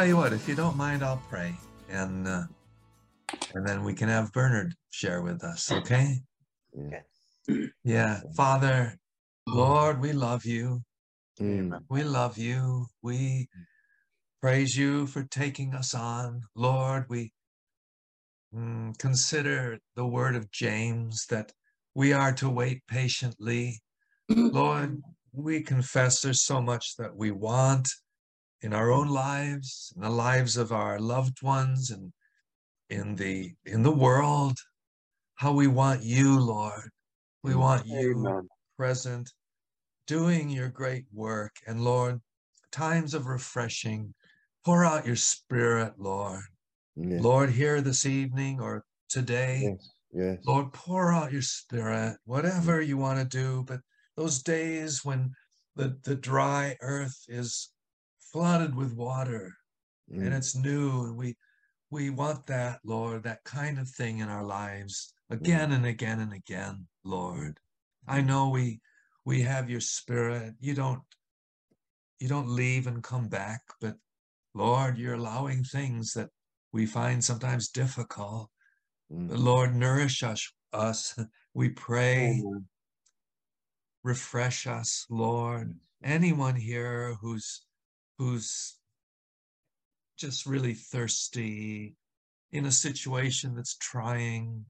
[0.00, 1.54] tell you what, if you don't mind, I'll pray,
[1.90, 2.44] and uh,
[3.52, 5.70] and then we can have Bernard share with us.
[5.70, 6.20] Okay?
[6.74, 7.66] Yeah.
[7.84, 8.96] Yeah, Father,
[9.46, 10.80] Lord, we love you.
[11.38, 11.82] Mm.
[11.90, 12.86] We love you.
[13.02, 13.50] We
[14.40, 16.44] praise you for taking us on.
[16.54, 17.34] Lord, we
[18.54, 21.52] mm, consider the word of James that
[21.94, 23.82] we are to wait patiently.
[24.30, 25.02] Lord,
[25.34, 27.86] we confess there's so much that we want
[28.62, 32.12] in our own lives, in the lives of our loved ones, and
[32.88, 34.56] in the in the world.
[35.36, 36.90] How we want you, Lord.
[37.42, 37.60] We mm.
[37.60, 38.48] want you Amen.
[38.76, 39.32] present,
[40.06, 41.52] doing your great work.
[41.66, 42.20] And Lord,
[42.70, 44.12] times of refreshing,
[44.64, 46.42] pour out your spirit, Lord.
[46.96, 47.22] Yes.
[47.22, 49.90] Lord, here this evening or today, Yes.
[50.12, 50.38] Yes.
[50.44, 52.86] Lord, pour out your spirit, whatever mm.
[52.86, 53.64] you want to do.
[53.66, 53.80] But
[54.16, 55.32] those days when
[55.76, 57.70] the, the dry earth is
[58.32, 59.52] flooded with water
[60.10, 60.36] and Mm.
[60.36, 61.36] it's new, and we
[61.90, 66.32] we want that, Lord, that kind of thing in our lives again and again and
[66.32, 67.58] again, Lord.
[68.06, 68.80] I know we
[69.24, 70.54] we have your spirit.
[70.60, 71.02] You don't
[72.18, 73.96] you don't leave and come back, but
[74.54, 76.28] Lord, you're allowing things that
[76.72, 78.50] we find sometimes difficult.
[79.08, 79.42] But Mm.
[79.42, 81.18] Lord, nourish us, us.
[81.54, 82.68] We pray, Amen.
[84.04, 85.78] refresh us, Lord.
[86.02, 87.62] Anyone here who's
[88.20, 88.76] who's
[90.18, 91.96] just really thirsty
[92.52, 94.66] in a situation that's trying.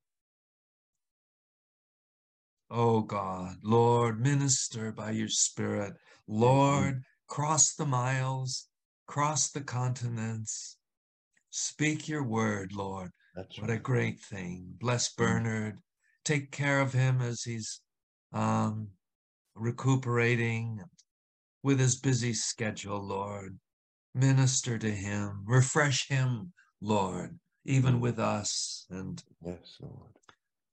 [2.70, 5.94] Oh God, Lord, minister by your Spirit.
[6.28, 8.68] Lord, cross the miles,
[9.08, 10.76] cross the continents.
[11.50, 13.10] Speak your word, Lord.
[13.34, 14.74] That's What a great thing.
[14.78, 15.78] Bless Bernard.
[16.24, 17.80] Take care of him as he's
[18.32, 18.90] um,
[19.56, 20.84] recuperating
[21.62, 23.58] with his busy schedule, Lord.
[24.14, 25.42] Minister to him.
[25.46, 28.00] Refresh him, Lord, even Mm.
[28.00, 28.86] with us.
[28.90, 30.10] And Yes, Lord.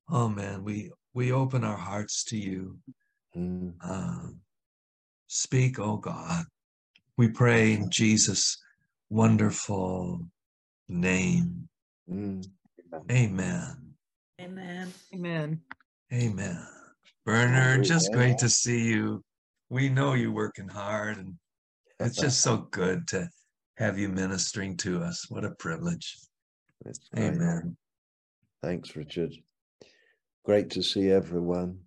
[0.09, 2.79] oh man, we we open our hearts to you.
[3.35, 3.75] Mm.
[3.81, 4.41] Um,
[5.27, 6.45] speak, oh God.
[7.17, 8.57] We pray in Jesus'
[9.09, 10.21] wonderful
[10.87, 11.69] name.
[12.09, 12.45] Mm.
[13.11, 13.95] Amen.
[14.41, 14.93] Amen.
[15.13, 15.61] Amen.
[16.13, 16.67] Amen.
[17.25, 19.23] Bernard, just great to see you.
[19.69, 21.35] We know you're working hard, and
[21.99, 23.29] it's just so good to
[23.77, 25.29] have you ministering to us.
[25.29, 26.17] What a privilege.
[27.17, 27.75] Amen.
[28.63, 29.33] Thanks, Richard.
[30.45, 31.79] Great to see everyone.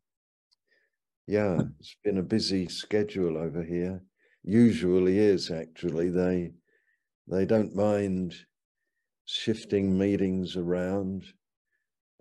[1.26, 4.02] Yeah, it's been a busy schedule over here.
[4.42, 6.10] Usually is actually.
[6.10, 6.52] They
[7.26, 8.34] they don't mind
[9.24, 11.24] shifting meetings around.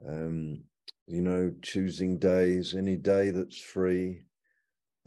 [0.07, 0.63] Um,
[1.07, 4.21] you know, choosing days, any day that's free.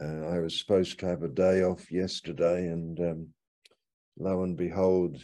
[0.03, 3.27] Uh, I was supposed to have a day off yesterday, and um,
[4.17, 5.17] lo and behold,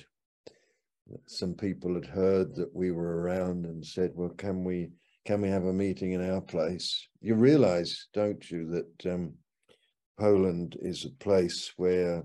[1.25, 4.91] some people had heard that we were around and said, "Well, can we
[5.25, 9.34] can we have a meeting in our place?" You realise, don't you, that um,
[10.17, 12.23] Poland is a place where,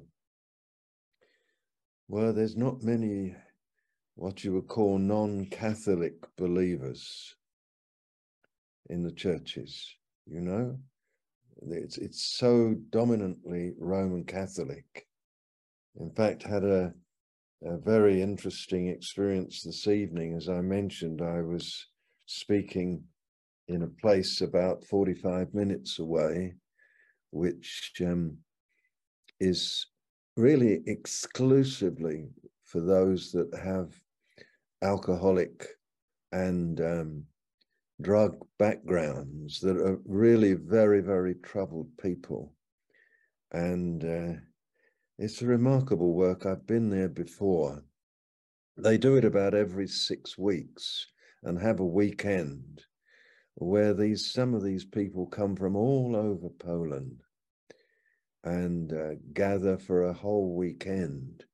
[2.08, 3.34] well, there's not many
[4.14, 7.34] what you would call non-Catholic believers
[8.90, 9.92] in the churches.
[10.26, 10.78] You know,
[11.70, 15.06] it's it's so dominantly Roman Catholic.
[15.98, 16.92] In fact, had a
[17.64, 20.34] a very interesting experience this evening.
[20.34, 21.86] As I mentioned, I was
[22.26, 23.02] speaking
[23.68, 26.54] in a place about 45 minutes away,
[27.30, 28.36] which um,
[29.40, 29.86] is
[30.36, 32.28] really exclusively
[32.64, 33.94] for those that have
[34.82, 35.66] alcoholic
[36.32, 37.24] and um,
[38.00, 42.52] drug backgrounds that are really very, very troubled people.
[43.52, 44.40] And uh,
[45.18, 46.44] it's a remarkable work.
[46.44, 47.84] I've been there before.
[48.76, 51.06] They do it about every six weeks
[51.44, 52.82] and have a weekend
[53.56, 57.20] where these some of these people come from all over Poland
[58.42, 61.44] and uh, gather for a whole weekend.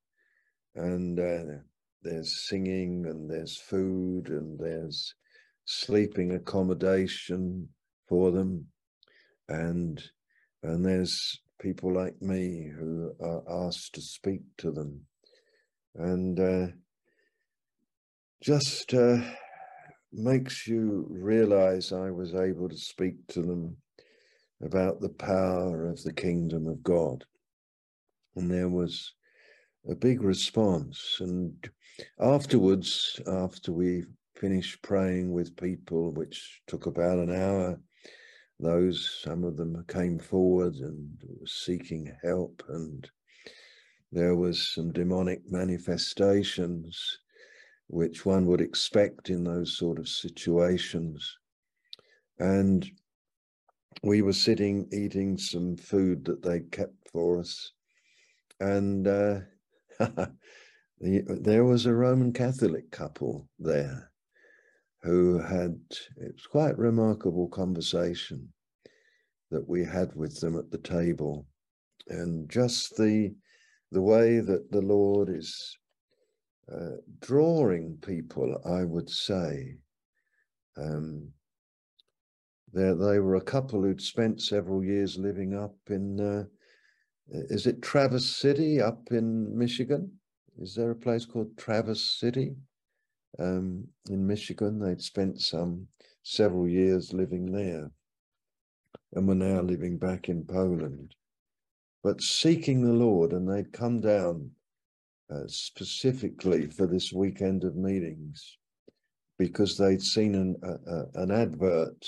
[0.75, 1.61] And uh,
[2.03, 5.15] there's singing and there's food and there's
[5.70, 7.69] sleeping accommodation
[8.08, 8.67] for them
[9.49, 10.02] and
[10.62, 15.00] and there's people like me who are asked to speak to them
[15.94, 16.67] and uh,
[18.43, 19.19] just uh,
[20.12, 23.76] makes you realize I was able to speak to them
[24.62, 27.25] about the power of the kingdom of God.
[28.37, 29.14] And there was
[29.88, 31.17] a big response.
[31.20, 31.55] And
[32.20, 34.05] afterwards, after we
[34.41, 37.79] finished praying with people, which took about an hour,
[38.59, 42.63] those, some of them came forward and were seeking help.
[42.69, 43.09] And
[44.11, 47.19] there was some demonic manifestations
[47.89, 51.37] which one would expect in those sort of situations.
[52.39, 52.89] And
[54.03, 57.73] we were sitting eating some food that they kept for us.
[58.59, 59.41] And uh,
[59.99, 64.10] the, there was a Roman Catholic couple there
[65.02, 65.79] who had,
[66.17, 68.49] it was quite remarkable conversation
[69.50, 71.47] that we had with them at the table.
[72.08, 73.35] And just the,
[73.93, 75.76] the way that the Lord is
[76.73, 79.76] uh, drawing people, I would say.
[80.76, 81.31] Um,
[82.73, 86.44] there, they were a couple who'd spent several years living up in, uh,
[87.49, 90.12] is it Traverse City up in Michigan?
[90.58, 92.55] Is there a place called Traverse City
[93.38, 94.79] um, in Michigan?
[94.79, 95.87] They'd spent some
[96.23, 97.91] several years living there
[99.12, 101.15] and were now living back in Poland.
[102.03, 104.50] But seeking the Lord, and they'd come down
[105.31, 108.59] uh, specifically for this weekend of meetings
[109.38, 112.05] because they'd seen an, uh, an advert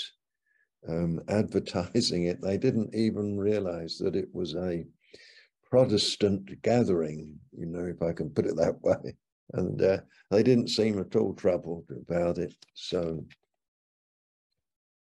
[0.87, 2.41] um, advertising it.
[2.41, 4.85] They didn't even realize that it was a
[5.69, 9.15] Protestant gathering, you know, if I can put it that way.
[9.53, 9.97] And uh,
[10.31, 12.55] they didn't seem at all troubled about it.
[12.73, 13.23] So,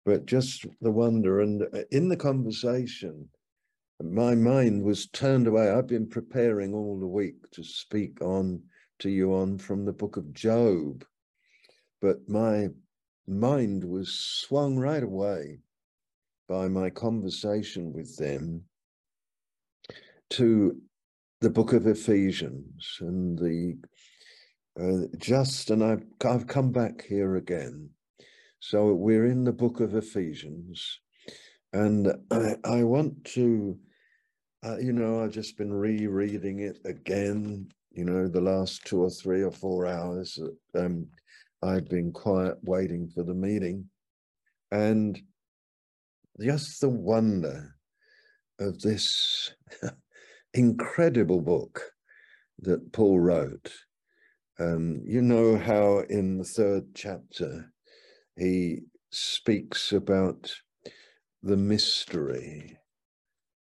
[0.05, 1.41] but just the wonder.
[1.41, 3.29] And uh, in the conversation,
[4.01, 5.69] my mind was turned away.
[5.69, 8.61] I've been preparing all the week to speak on
[8.99, 11.05] to you on from the book of Job,
[12.01, 12.69] but my
[13.27, 15.59] mind was swung right away
[16.47, 18.63] by my conversation with them
[20.31, 20.81] to
[21.41, 23.77] the book of Ephesians and the
[25.17, 27.89] just and I've I've come back here again.
[28.59, 30.99] So we're in the book of Ephesians,
[31.73, 33.77] and I, I want to,
[34.65, 37.69] uh, you know, I've just been rereading it again.
[37.91, 40.39] You know, the last two or three or four hours.
[40.75, 41.07] Um,
[41.61, 43.89] I've been quiet waiting for the meeting,
[44.71, 45.19] and
[46.39, 47.75] just the wonder
[48.59, 49.53] of this
[50.53, 51.81] incredible book
[52.61, 53.71] that Paul wrote.
[54.59, 57.71] Um, you know how in the third chapter
[58.35, 60.51] he speaks about
[61.41, 62.77] the mystery,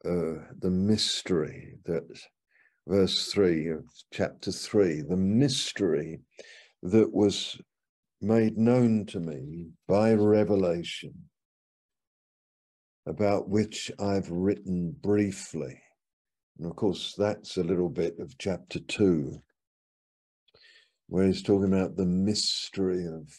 [0.05, 2.05] uh, the mystery that
[2.87, 6.21] verse 3 of chapter 3, the mystery
[6.85, 7.61] that was
[8.21, 11.15] made known to me by revelation
[13.07, 15.81] about which I've written briefly.
[16.59, 19.43] And of course, that's a little bit of chapter two,
[21.09, 23.33] where he's talking about the mystery of,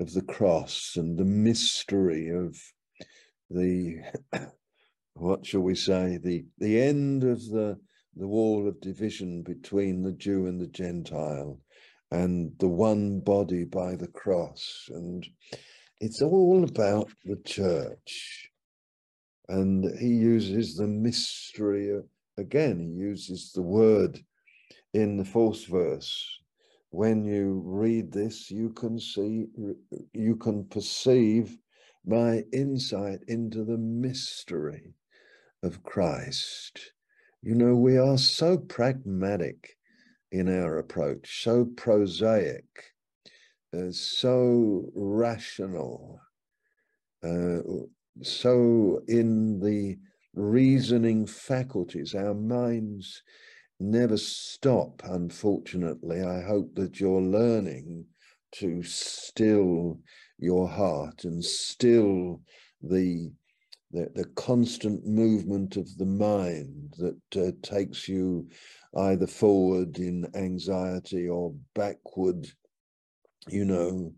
[0.00, 2.56] of the cross and the mystery of
[3.50, 4.00] the,
[5.14, 7.78] what shall we say, the, the end of the,
[8.16, 11.60] the wall of division between the Jew and the Gentile
[12.10, 14.88] and the one body by the cross.
[14.92, 15.24] And
[16.00, 18.50] it's all about the church
[19.50, 22.00] and he uses the mystery
[22.38, 24.18] again he uses the word
[24.94, 26.39] in the fourth verse
[26.90, 29.46] when you read this you can see
[30.12, 31.56] you can perceive
[32.04, 34.94] my insight into the mystery
[35.62, 36.92] of christ.
[37.42, 39.76] You know we are so pragmatic
[40.32, 42.64] in our approach so prosaic
[43.76, 46.20] uh, so rational
[47.22, 47.58] uh,
[48.22, 49.96] so in the
[50.34, 53.22] reasoning faculties, our minds
[53.80, 56.22] never stop, unfortunately.
[56.22, 58.06] I hope that you're learning
[58.52, 59.98] to still
[60.38, 62.40] your heart and still
[62.82, 63.30] the
[63.92, 68.48] the, the constant movement of the mind that uh, takes you
[68.96, 72.46] either forward in anxiety or backward,
[73.48, 74.12] you know,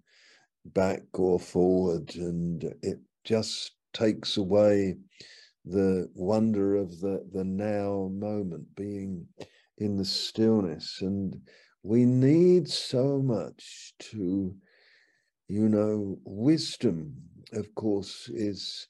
[0.67, 2.15] back or forward.
[2.17, 4.97] And it just takes away
[5.65, 9.27] the wonder of the, the now moment, being
[9.79, 10.99] in the stillness.
[11.01, 11.41] And
[11.83, 14.55] we need so much to,
[15.49, 17.15] you know, wisdom,
[17.53, 18.89] of course, is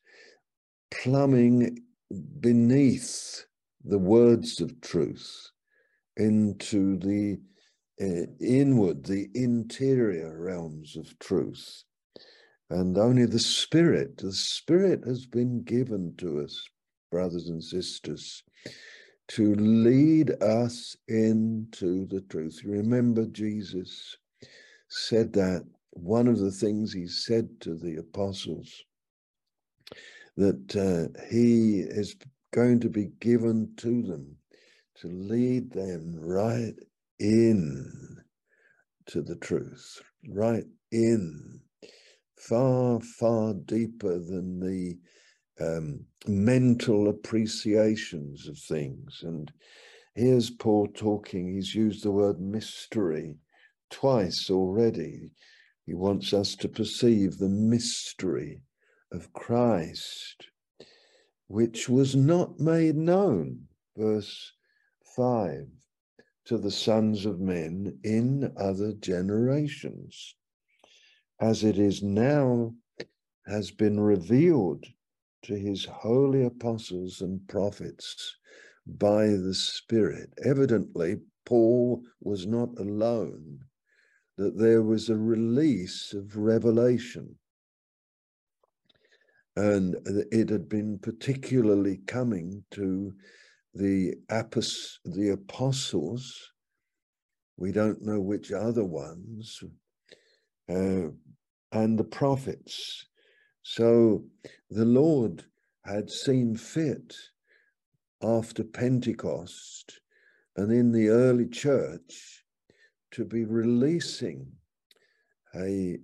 [0.90, 1.78] plumbing
[2.40, 3.46] beneath
[3.84, 5.50] the words of truth
[6.16, 7.38] into the
[8.00, 11.84] uh, inward, the interior realms of truth
[12.72, 16.66] and only the Spirit, the Spirit has been given to us,
[17.10, 18.42] brothers and sisters,
[19.28, 22.62] to lead us into the truth.
[22.64, 24.16] Remember Jesus
[24.88, 28.84] said that one of the things he said to the apostles
[30.36, 32.16] that uh, he is
[32.52, 34.36] going to be given to them
[34.96, 36.74] to lead them right
[37.18, 38.16] in
[39.06, 41.51] to the truth, right in,
[42.48, 44.98] far, far deeper than the
[45.60, 49.20] um, mental appreciations of things.
[49.22, 49.52] And
[50.14, 53.36] here's Paul talking, he's used the word mystery
[53.90, 55.30] twice already.
[55.86, 58.62] He wants us to perceive the mystery
[59.12, 60.46] of Christ,
[61.48, 64.52] which was not made known, verse
[65.16, 65.66] 5,
[66.46, 70.34] to the sons of men in other generations,
[71.42, 72.72] as it is now
[73.46, 74.86] has been revealed
[75.42, 78.36] to his holy apostles and prophets
[78.86, 80.32] by the Spirit.
[80.44, 83.58] Evidently, Paul was not alone,
[84.38, 87.34] that there was a release of revelation.
[89.56, 89.96] And
[90.30, 93.12] it had been particularly coming to
[93.74, 96.52] the, apos- the apostles.
[97.56, 99.60] We don't know which other ones,
[100.70, 101.08] uh,
[101.72, 103.06] and the prophets.
[103.62, 104.24] So
[104.70, 105.44] the Lord
[105.84, 107.14] had seen fit
[108.22, 110.00] after Pentecost
[110.56, 112.44] and in the early church
[113.12, 114.46] to be releasing
[115.54, 115.98] a,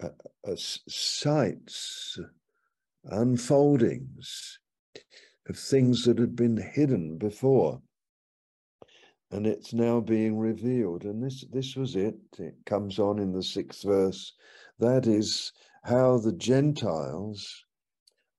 [0.00, 0.10] a,
[0.44, 2.18] a sights,
[3.04, 4.58] unfoldings
[5.48, 7.80] of things that had been hidden before.
[9.30, 11.04] And it's now being revealed.
[11.04, 12.16] And this, this was it.
[12.38, 14.32] It comes on in the sixth verse.
[14.78, 15.52] That is
[15.84, 17.64] how the Gentiles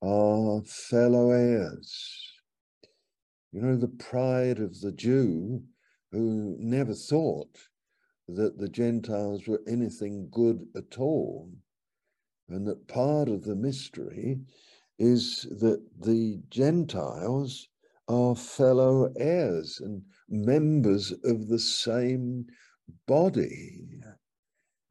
[0.01, 2.33] are fellow heirs.
[3.51, 5.63] You know, the pride of the Jew
[6.11, 7.57] who never thought
[8.27, 11.51] that the Gentiles were anything good at all.
[12.49, 14.41] And that part of the mystery
[14.99, 17.69] is that the Gentiles
[18.07, 22.47] are fellow heirs and members of the same
[23.07, 24.01] body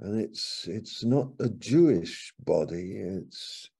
[0.04, 2.96] and it's it's not a Jewish body.
[2.98, 3.70] It's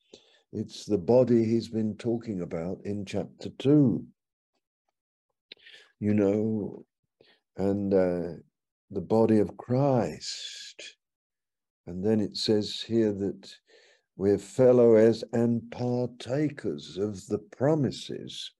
[0.54, 4.06] it's the body he's been talking about in chapter two.
[6.00, 6.86] You know,
[7.58, 8.40] and uh,
[8.90, 10.96] the body of Christ.
[11.86, 13.54] And then it says here that
[14.16, 18.50] we're fellow heirs and partakers of the promises.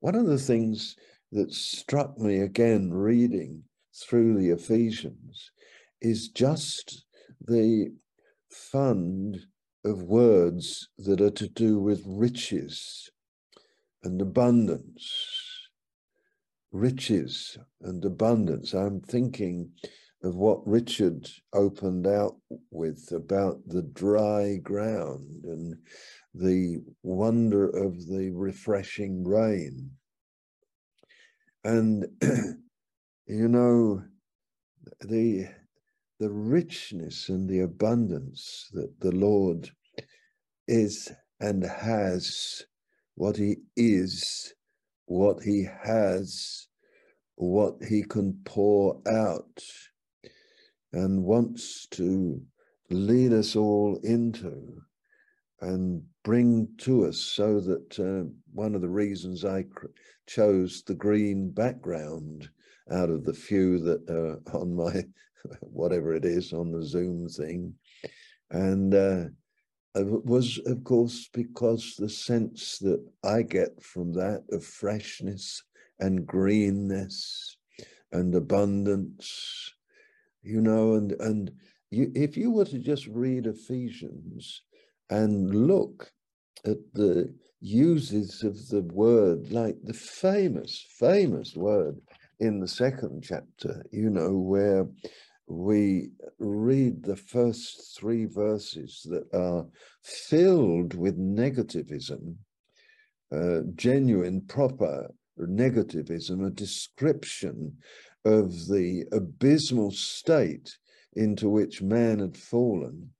[0.00, 0.94] One of the things
[1.32, 3.62] that struck me again reading
[3.94, 5.52] through the Ephesians
[6.00, 7.04] is just
[7.40, 7.92] the
[8.50, 9.38] fund
[9.84, 13.10] of words that are to do with riches
[14.02, 15.68] and abundance.
[16.72, 18.74] Riches and abundance.
[18.74, 19.70] I'm thinking
[20.22, 22.36] of what Richard opened out
[22.70, 25.76] with about the dry ground and
[26.34, 29.90] the wonder of the refreshing rain.
[31.64, 32.06] And,
[33.26, 34.02] you know,
[35.00, 35.48] the
[36.18, 39.70] the richness and the abundance that the Lord
[40.66, 41.10] is
[41.40, 42.64] and has,
[43.14, 44.52] what he is,
[45.06, 46.66] what he has,
[47.36, 49.62] what he can pour out,
[50.92, 52.40] and wants to
[52.90, 54.80] lead us all into
[55.60, 59.64] and bring to us so that uh, one of the reasons I
[60.26, 62.48] chose the green background
[62.90, 65.04] out of the few that are on my
[65.60, 67.74] whatever it is on the Zoom thing.
[68.50, 69.24] And uh,
[69.94, 75.62] it was, of course, because the sense that I get from that of freshness
[75.98, 77.56] and greenness
[78.12, 79.74] and abundance,
[80.42, 81.50] you know, and, and
[81.90, 84.62] you, if you were to just read Ephesians
[85.10, 86.10] and look
[86.64, 92.00] at the uses of the word, like the famous, famous word
[92.40, 94.86] in the second chapter, you know, where
[95.48, 99.66] we read the first three verses that are
[100.02, 102.36] filled with negativism,
[103.32, 105.08] uh, genuine, proper
[105.40, 107.76] negativism, a description
[108.24, 110.76] of the abysmal state
[111.14, 113.10] into which man had fallen.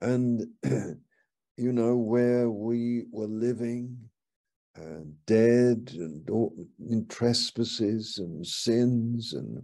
[0.00, 3.98] And, you know, where we were living
[4.78, 6.28] uh, dead and
[6.88, 9.62] in trespasses and sins and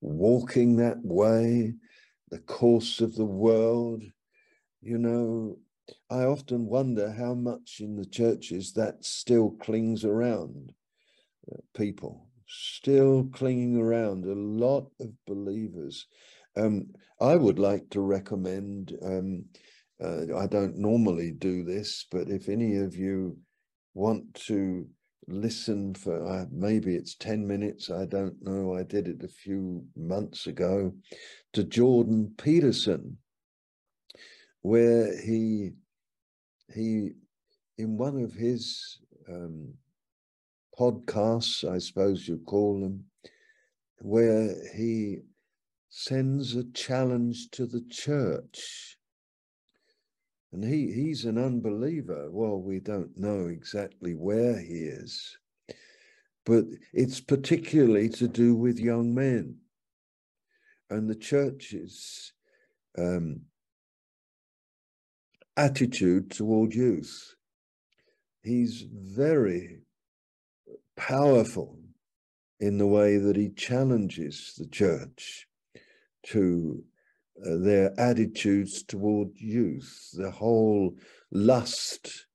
[0.00, 1.74] walking that way,
[2.30, 4.02] the course of the world.
[4.80, 5.58] You know,
[6.10, 10.72] I often wonder how much in the churches that still clings around
[11.52, 16.06] uh, people, still clinging around a lot of believers.
[16.56, 16.86] Um,
[17.20, 19.44] I would like to recommend, um,
[20.02, 23.38] uh, I don't normally do this, but if any of you
[23.94, 24.86] want to
[25.26, 28.74] listen for uh, maybe it's 10 minutes, I don't know.
[28.74, 30.92] I did it a few months ago
[31.54, 33.16] to Jordan Peterson,
[34.62, 35.72] where he,
[36.74, 37.10] he
[37.78, 38.98] in one of his
[39.28, 39.74] um,
[40.78, 43.04] podcasts, I suppose you call them,
[43.98, 45.18] where he
[45.88, 48.93] sends a challenge to the church.
[50.54, 52.30] And he, he's an unbeliever.
[52.30, 55.36] Well, we don't know exactly where he is,
[56.46, 59.56] but it's particularly to do with young men
[60.88, 62.32] and the church's
[62.96, 63.40] um,
[65.56, 67.34] attitude toward youth.
[68.40, 69.80] He's very
[70.96, 71.80] powerful
[72.60, 75.48] in the way that he challenges the church
[76.26, 76.84] to
[77.42, 80.96] uh, their attitudes toward youth, the whole
[81.32, 82.26] lust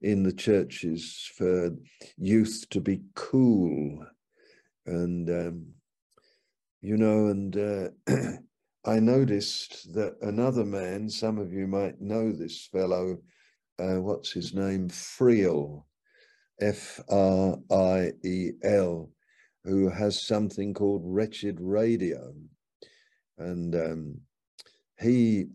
[0.00, 1.70] in the churches for
[2.16, 4.06] youth to be cool.
[4.86, 5.66] And, um,
[6.80, 7.88] you know, and uh,
[8.86, 13.18] I noticed that another man, some of you might know this fellow,
[13.78, 14.88] uh, what's his name?
[14.88, 15.84] Friel,
[16.60, 19.10] F R I E L,
[19.64, 22.32] who has something called Wretched Radio
[23.38, 24.20] and um,
[24.98, 25.46] he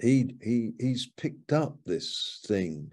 [0.00, 2.92] he he he's picked up this thing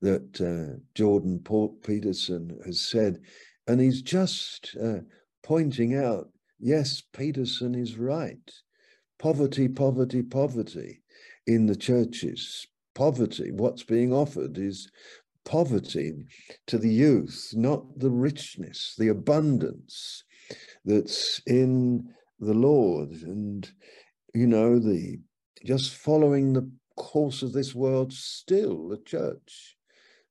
[0.00, 3.20] that uh, Jordan Port Peterson has said,
[3.66, 4.98] and he's just uh,
[5.42, 8.50] pointing out, yes, Peterson is right.
[9.18, 11.02] Poverty, poverty, poverty
[11.46, 12.66] in the churches.
[12.94, 13.50] Poverty.
[13.50, 14.90] What's being offered is
[15.44, 16.12] poverty
[16.66, 20.22] to the youth, not the richness, the abundance
[20.84, 23.70] that's in the Lord and,
[24.34, 25.18] you know, the
[25.64, 29.76] just following the course of this world, still the church,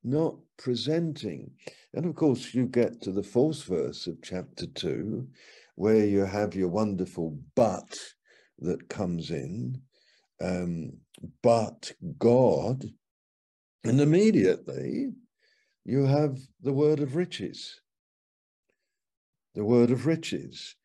[0.04, 1.52] not presenting.
[1.94, 5.28] And of course, you get to the fourth verse of chapter two,
[5.76, 7.98] where you have your wonderful but
[8.60, 9.82] that comes in,
[10.42, 10.94] um,
[11.42, 12.86] but God,
[13.84, 15.12] and immediately
[15.86, 17.82] you have the word of riches.
[19.56, 20.76] The word of riches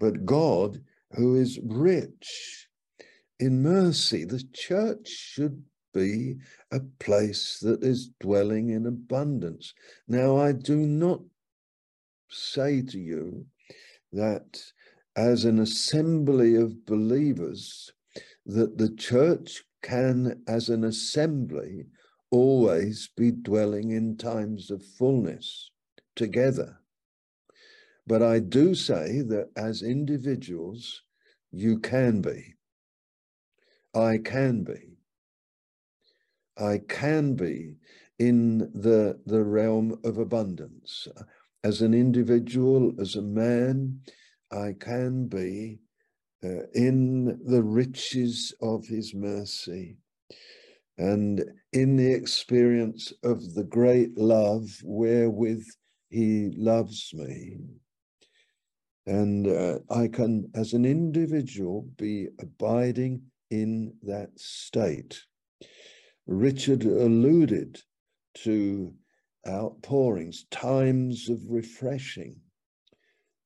[0.00, 0.80] but God
[1.12, 2.68] who is rich
[3.38, 4.24] in mercy.
[4.24, 6.36] The church should be
[6.70, 9.74] a place that is dwelling in abundance.
[10.06, 11.20] Now, I do not
[12.28, 13.46] say to you
[14.12, 14.62] that
[15.16, 17.92] as an assembly of believers,
[18.46, 21.86] that the church can, as an assembly,
[22.30, 25.70] always be dwelling in times of fullness
[26.14, 26.79] together.
[28.10, 31.04] But I do say that as individuals,
[31.52, 32.56] you can be.
[33.94, 34.96] I can be.
[36.58, 37.76] I can be
[38.18, 41.06] in the, the realm of abundance.
[41.62, 44.00] As an individual, as a man,
[44.50, 45.78] I can be
[46.42, 49.98] uh, in the riches of his mercy
[50.98, 55.64] and in the experience of the great love wherewith
[56.08, 57.60] he loves me.
[59.06, 65.20] And uh, I can, as an individual, be abiding in that state.
[66.26, 67.80] Richard alluded
[68.44, 68.94] to
[69.48, 72.36] outpourings, times of refreshing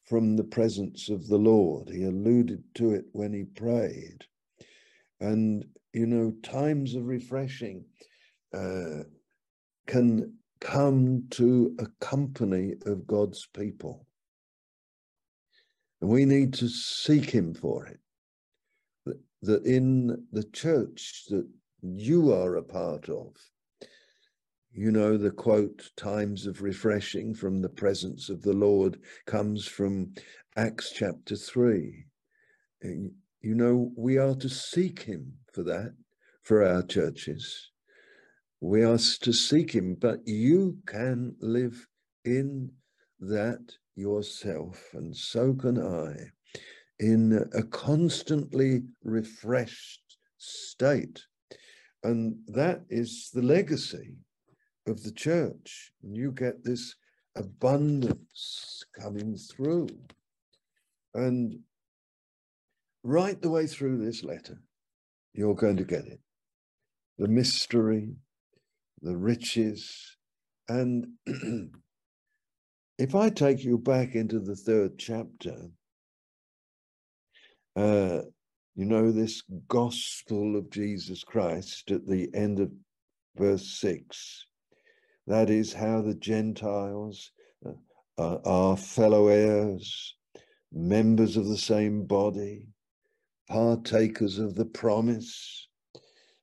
[0.04, 1.88] from the presence of the Lord.
[1.88, 4.18] He alluded to it when he prayed.
[5.20, 7.84] And, you know, times of refreshing
[8.52, 9.04] uh,
[9.86, 14.06] can come to a company of God's people.
[16.04, 17.98] And we need to seek him for it.
[19.06, 21.48] That, that in the church that
[21.80, 23.34] you are a part of,
[24.70, 30.12] you know, the quote, times of refreshing from the presence of the Lord comes from
[30.58, 32.04] Acts chapter 3.
[32.84, 32.88] Uh,
[33.40, 35.94] you know, we are to seek him for that,
[36.42, 37.70] for our churches.
[38.60, 41.88] We are to seek him, but you can live
[42.26, 42.72] in
[43.20, 46.14] that yourself, and so can I,
[46.98, 51.22] in a constantly refreshed state.
[52.02, 54.16] And that is the legacy
[54.86, 55.92] of the church.
[56.02, 56.94] And you get this
[57.36, 59.88] abundance coming through.
[61.14, 61.60] And
[63.02, 64.60] right the way through this letter,
[65.32, 66.20] you're going to get it.
[67.18, 68.16] The mystery,
[69.00, 70.16] the riches,
[70.68, 71.06] and
[72.98, 75.56] if I take you back into the third chapter,
[77.76, 78.20] uh,
[78.76, 82.70] you know, this gospel of Jesus Christ at the end of
[83.36, 84.46] verse six,
[85.26, 87.32] That is how the Gentiles
[88.18, 90.14] uh, are fellow heirs,
[90.72, 92.68] members of the same body,
[93.48, 95.68] partakers of the promise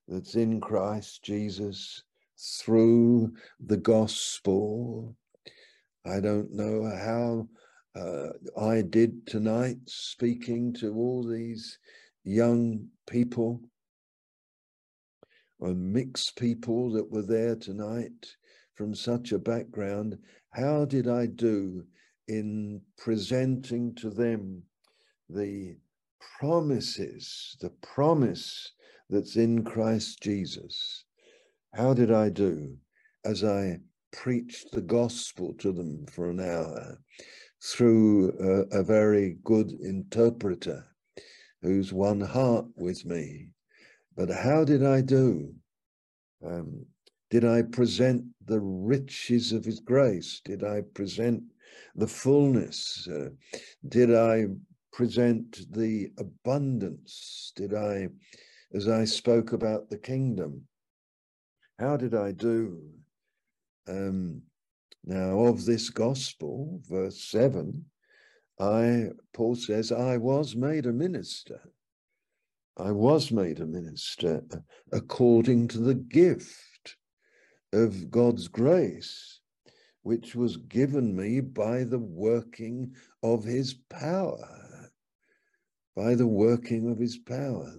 [0.08, 2.04] that's in Christ Jesus
[2.38, 5.16] through the gospel.
[6.06, 7.48] I don't know how
[7.96, 11.78] uh, I did tonight speaking to all these
[12.24, 13.62] young people
[15.60, 18.36] or mixed people that were there tonight
[18.74, 20.18] from such a background.
[20.50, 21.86] How did I do
[22.28, 24.64] in presenting to them
[25.30, 25.78] the
[26.40, 28.72] promises, the promise
[29.08, 31.06] that's in Christ Jesus?
[31.76, 32.78] How did I do
[33.24, 37.00] as I preached the gospel to them for an hour
[37.63, 40.86] through a, a very good interpreter
[41.62, 43.50] who's one heart with me?
[44.15, 45.54] But how did I do?
[46.45, 46.86] Um,
[47.30, 50.41] did I present the riches of his grace?
[50.43, 51.43] Did I present
[51.95, 53.08] the fullness?
[53.08, 53.30] Uh,
[53.88, 54.47] did I
[54.91, 57.54] present the abundance?
[57.56, 58.10] Did I,
[58.74, 60.67] as I spoke about the kingdom,
[61.80, 62.82] how did I do?
[63.88, 64.44] Um,
[65.04, 67.86] now, of this gospel, verse 7,
[68.60, 71.60] I, Paul says, I was made a minister.
[72.78, 74.44] I was made a minister
[74.91, 76.98] according to the gift
[77.74, 79.39] of God's grace,
[80.04, 84.91] which was given me by the working of his power.
[85.96, 87.74] By the working of his power.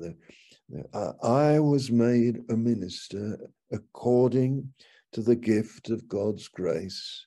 [1.23, 3.39] I was made a minister
[3.71, 4.73] according
[5.13, 7.27] to the gift of God's grace,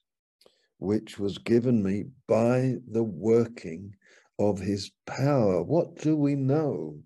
[0.77, 3.95] which was given me by the working
[4.39, 5.63] of his power.
[5.63, 6.99] What do we know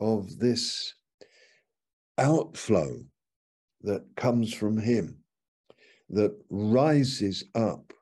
[0.00, 0.94] of this
[2.18, 3.04] outflow
[3.82, 5.18] that comes from him,
[6.10, 7.92] that rises up?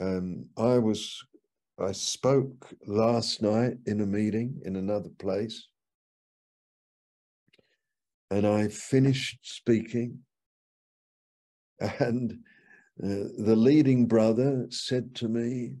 [0.00, 1.22] Um, I was,
[1.78, 5.68] I spoke last night in a meeting in another place
[8.30, 10.20] and I finished speaking.
[11.80, 12.32] And
[13.02, 15.76] uh, the leading brother said to me,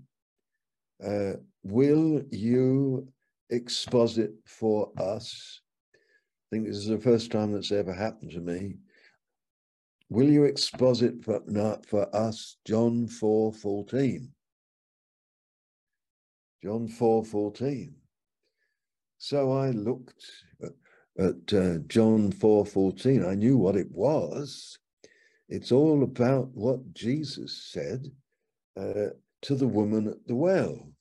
[1.04, 3.08] uh, Will you
[3.50, 5.60] exposit for us?
[5.94, 8.76] I think this is the first time that's ever happened to me.
[10.10, 14.30] Will you exposit for, not for us John 4 14?
[16.62, 17.94] John 4 14.
[19.18, 20.24] So I looked
[21.18, 24.78] at uh, John 4:14, I knew what it was.
[25.48, 28.10] It's all about what Jesus said
[28.76, 29.10] uh,
[29.42, 30.92] to the woman at the well,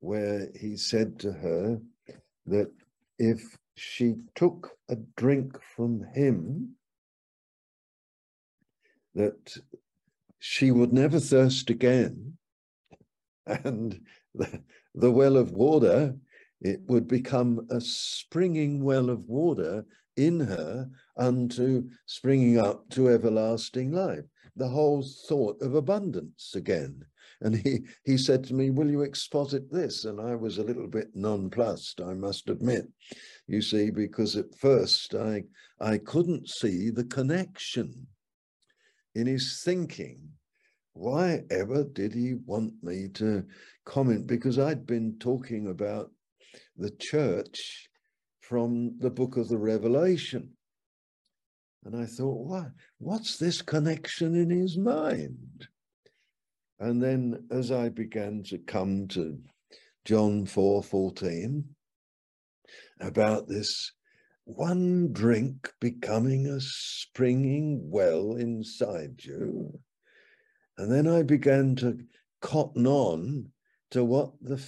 [0.00, 1.80] where he said to her
[2.46, 2.70] that
[3.18, 6.76] if she took a drink from him,
[9.14, 9.56] that
[10.38, 12.38] she would never thirst again,
[13.46, 14.00] and
[14.34, 14.62] the,
[14.94, 16.16] the well of water
[16.66, 19.84] it would become a springing well of water
[20.16, 24.24] in her unto springing up to everlasting life.
[24.56, 27.04] The whole thought of abundance again.
[27.42, 30.06] And he, he said to me, Will you exposit this?
[30.06, 32.86] And I was a little bit nonplussed, I must admit.
[33.46, 35.44] You see, because at first I,
[35.80, 38.06] I couldn't see the connection
[39.14, 40.20] in his thinking.
[40.94, 43.44] Why ever did he want me to
[43.84, 44.26] comment?
[44.26, 46.10] Because I'd been talking about
[46.76, 47.88] the church
[48.40, 50.52] from the book of the Revelation.
[51.84, 55.68] And I thought, what, what's this connection in his mind?
[56.78, 59.38] And then as I began to come to
[60.04, 61.64] John 4 14,
[63.00, 63.92] about this
[64.44, 69.80] one drink becoming a springing well inside you.
[70.78, 71.98] And then I began to
[72.40, 73.50] cotton on
[73.90, 74.64] to what the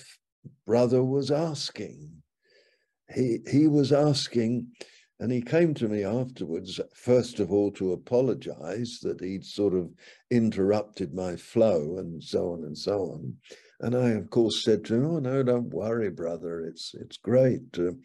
[0.66, 2.22] brother was asking.
[3.14, 4.68] He, he was asking,
[5.18, 9.90] and he came to me afterwards, first of all, to apologize that he'd sort of
[10.30, 13.34] interrupted my flow and so on and so on.
[13.80, 16.60] And I, of course, said to him, Oh, no, don't worry, brother.
[16.60, 17.98] It's, it's great to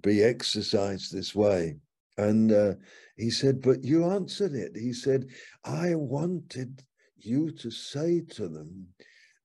[0.00, 1.76] be exercised this way.
[2.16, 2.74] And uh,
[3.16, 4.72] he said, But you answered it.
[4.76, 5.26] He said,
[5.64, 6.82] I wanted
[7.18, 8.86] you to say to them,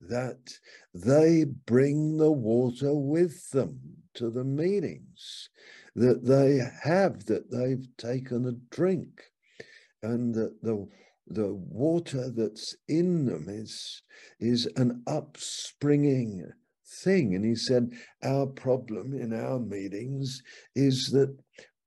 [0.09, 0.59] that
[0.93, 3.79] they bring the water with them
[4.15, 5.49] to the meetings,
[5.95, 9.23] that they have, that they've taken a drink,
[10.03, 10.87] and that the
[11.27, 14.03] the water that's in them is
[14.39, 16.45] is an upspringing
[17.03, 17.33] thing.
[17.35, 17.91] And he said,
[18.23, 20.43] our problem in our meetings
[20.75, 21.35] is that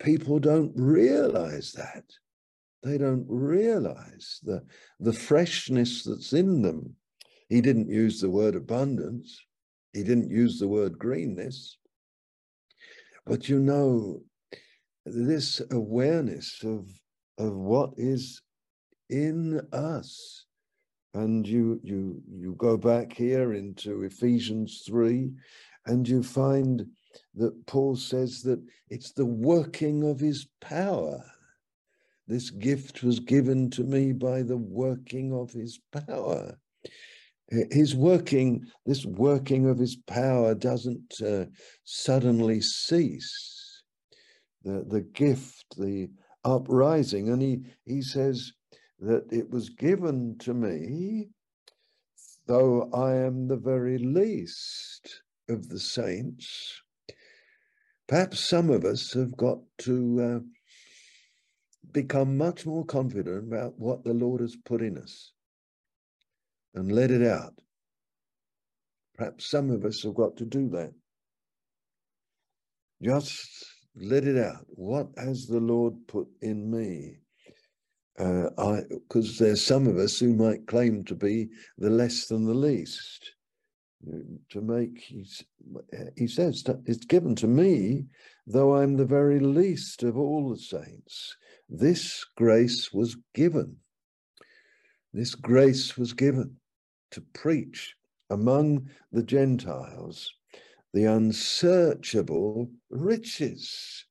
[0.00, 2.04] people don't realize that.
[2.82, 4.62] they don't realize the,
[5.00, 6.96] the freshness that's in them.
[7.48, 9.40] He didn't use the word abundance,
[9.92, 11.78] he didn't use the word greenness.
[13.26, 14.22] But you know,
[15.04, 16.88] this awareness of,
[17.38, 18.42] of what is
[19.10, 20.44] in us.
[21.14, 25.30] And you you you go back here into Ephesians 3,
[25.86, 26.86] and you find
[27.34, 31.24] that Paul says that it's the working of his power.
[32.26, 36.58] This gift was given to me by the working of his power.
[37.50, 41.46] His working, this working of his power doesn't uh,
[41.84, 43.82] suddenly cease.
[44.64, 46.10] The, the gift, the
[46.44, 48.52] uprising, and he, he says
[48.98, 51.28] that it was given to me,
[52.46, 56.82] though I am the very least of the saints.
[58.08, 60.40] Perhaps some of us have got to uh,
[61.92, 65.32] become much more confident about what the Lord has put in us
[66.74, 67.54] and let it out.
[69.16, 70.92] Perhaps some of us have got to do that.
[73.02, 74.64] Just let it out.
[74.68, 77.18] What has the Lord put in me?
[78.18, 82.46] Uh, I because there's some of us who might claim to be the less than
[82.46, 83.32] the least.
[84.50, 85.12] To make,
[86.16, 88.06] he says, it's given to me,
[88.46, 91.36] though I'm the very least of all the saints.
[91.68, 93.78] This grace was given.
[95.18, 96.58] This grace was given
[97.10, 97.96] to preach
[98.30, 100.32] among the Gentiles
[100.94, 104.04] the unsearchable riches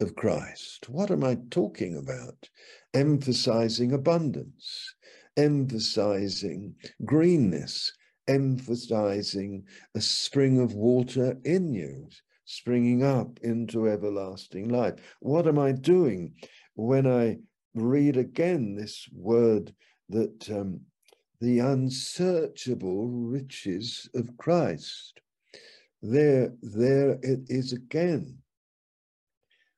[0.00, 0.88] of Christ.
[0.88, 2.50] What am I talking about?
[2.94, 4.94] Emphasizing abundance,
[5.36, 7.92] emphasizing greenness,
[8.28, 9.64] emphasizing
[9.96, 12.10] a spring of water in you,
[12.44, 15.00] springing up into everlasting life.
[15.18, 16.34] What am I doing
[16.76, 17.38] when I
[17.74, 19.74] read again this word
[20.08, 20.80] that um,
[21.40, 25.20] the unsearchable riches of Christ.
[26.02, 28.38] There, there it is again.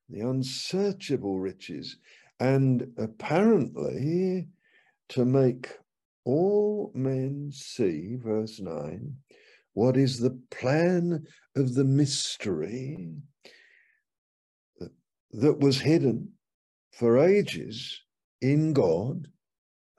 [0.08, 1.96] The unsearchable riches.
[2.38, 4.48] And apparently,
[5.10, 5.68] to make
[6.24, 9.14] all men see, verse 9,
[9.74, 13.12] what is the plan of the mystery
[15.32, 16.32] that was hidden
[16.92, 18.00] for ages
[18.40, 19.28] in God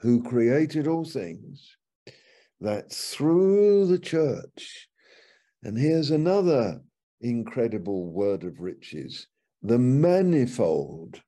[0.01, 1.77] who created all things,
[2.59, 4.87] that through the church,
[5.63, 6.81] and here's another
[7.21, 9.27] incredible word of riches,
[9.61, 11.21] the manifold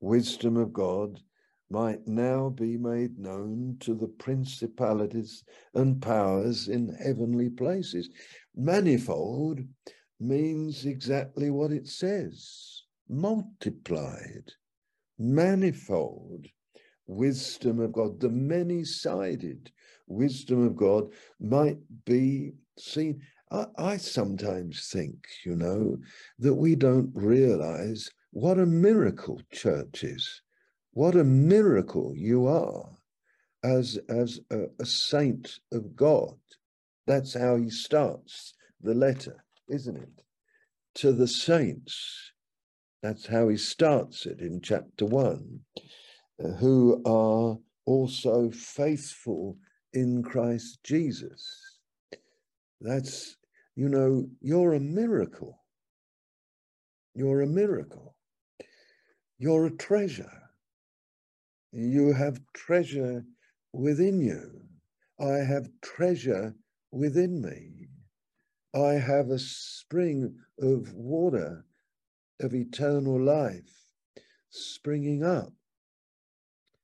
[0.00, 1.20] wisdom of God
[1.70, 8.08] might now be made known to the principalities and powers in heavenly places.
[8.56, 9.60] Manifold
[10.18, 14.52] means exactly what it says multiplied,
[15.18, 16.46] manifold
[17.08, 19.72] wisdom of God, the many sided
[20.06, 23.22] wisdom of God might be seen.
[23.50, 25.96] I, I, sometimes think, you know,
[26.38, 30.42] that we don't realize what a miracle church is,
[30.92, 32.90] what a miracle you are
[33.64, 36.36] as, as a, a saint of God.
[37.06, 40.22] That's how he starts the letter, isn't it?
[40.96, 42.32] To the saints.
[43.02, 45.60] That's how he starts it in chapter one
[46.38, 49.56] who are also faithful
[49.92, 51.78] in Christ Jesus.
[52.80, 53.36] That's,
[53.74, 55.58] you know, you're a miracle.
[57.14, 58.14] You're a miracle.
[59.38, 60.42] You're a treasure.
[61.72, 63.24] You have treasure
[63.72, 64.62] within you.
[65.20, 66.54] I have treasure
[66.92, 67.88] within me.
[68.74, 71.64] I have a spring of water
[72.40, 73.88] of eternal life
[74.50, 75.52] springing up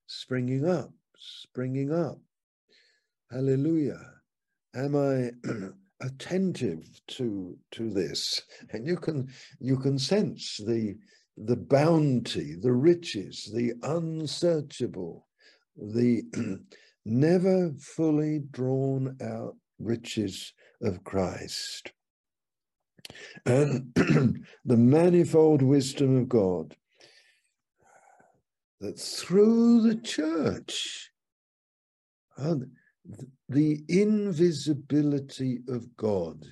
[0.06, 2.18] springing up, springing up.
[3.30, 4.00] Hallelujah.
[4.74, 5.30] Am I
[6.00, 8.42] attentive to to this?
[8.72, 9.28] And you can
[9.60, 10.96] you can sense the
[11.36, 15.26] the bounty, the riches, the unsearchable,
[15.76, 16.22] the
[17.04, 21.92] never fully drawn out riches of Christ.
[23.46, 23.92] And
[24.64, 26.76] the manifold wisdom of God
[28.80, 31.10] that through the church,
[32.38, 32.56] uh,
[33.48, 36.44] the invisibility of God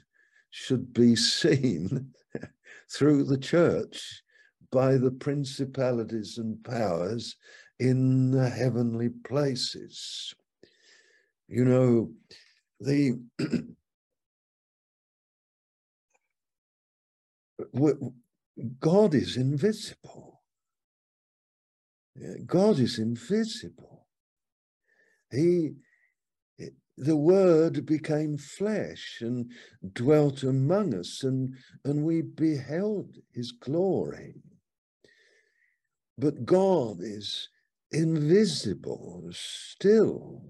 [0.50, 2.12] should be seen
[2.90, 4.22] through the church
[4.70, 7.36] by the principalities and powers
[7.78, 10.34] in the heavenly places.
[11.48, 12.12] You know,
[12.80, 13.18] the
[18.80, 20.31] God is invisible.
[22.46, 24.06] God is invisible.
[25.30, 25.76] He,
[26.98, 29.50] the word became flesh and
[29.94, 34.34] dwelt among us, and, and we beheld his glory.
[36.18, 37.48] But God is
[37.90, 40.42] invisible still.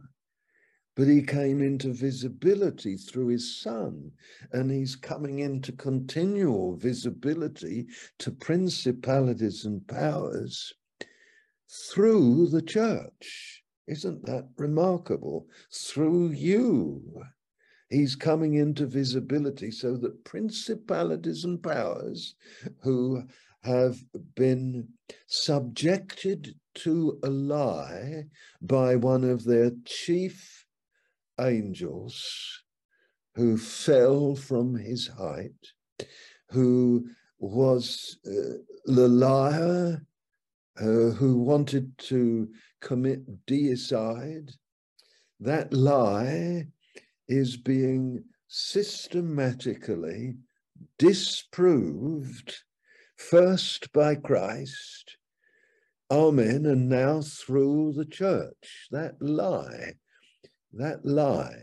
[0.95, 4.13] But he came into visibility through his son,
[4.53, 7.87] and he's coming into continual visibility
[8.19, 10.75] to principalities and powers
[11.73, 13.63] through the church.
[13.87, 15.47] Isn't that remarkable?
[15.73, 17.25] Through you.
[17.89, 22.35] He's coming into visibility so that principalities and powers
[22.83, 23.25] who
[23.63, 23.99] have
[24.35, 24.89] been
[25.27, 28.25] subjected to a lie
[28.61, 30.67] by one of their chief
[31.41, 32.63] angels
[33.35, 35.73] who fell from his height,
[36.49, 37.07] who
[37.39, 40.03] was uh, the liar,
[40.81, 42.49] uh, who wanted to
[42.81, 44.53] commit deicide.
[45.41, 46.67] That lie
[47.29, 50.35] is being systematically
[50.99, 52.57] disproved
[53.17, 55.17] first by Christ,
[56.11, 58.89] amen, and now through the church.
[58.91, 59.95] That lie
[60.75, 61.63] that lie,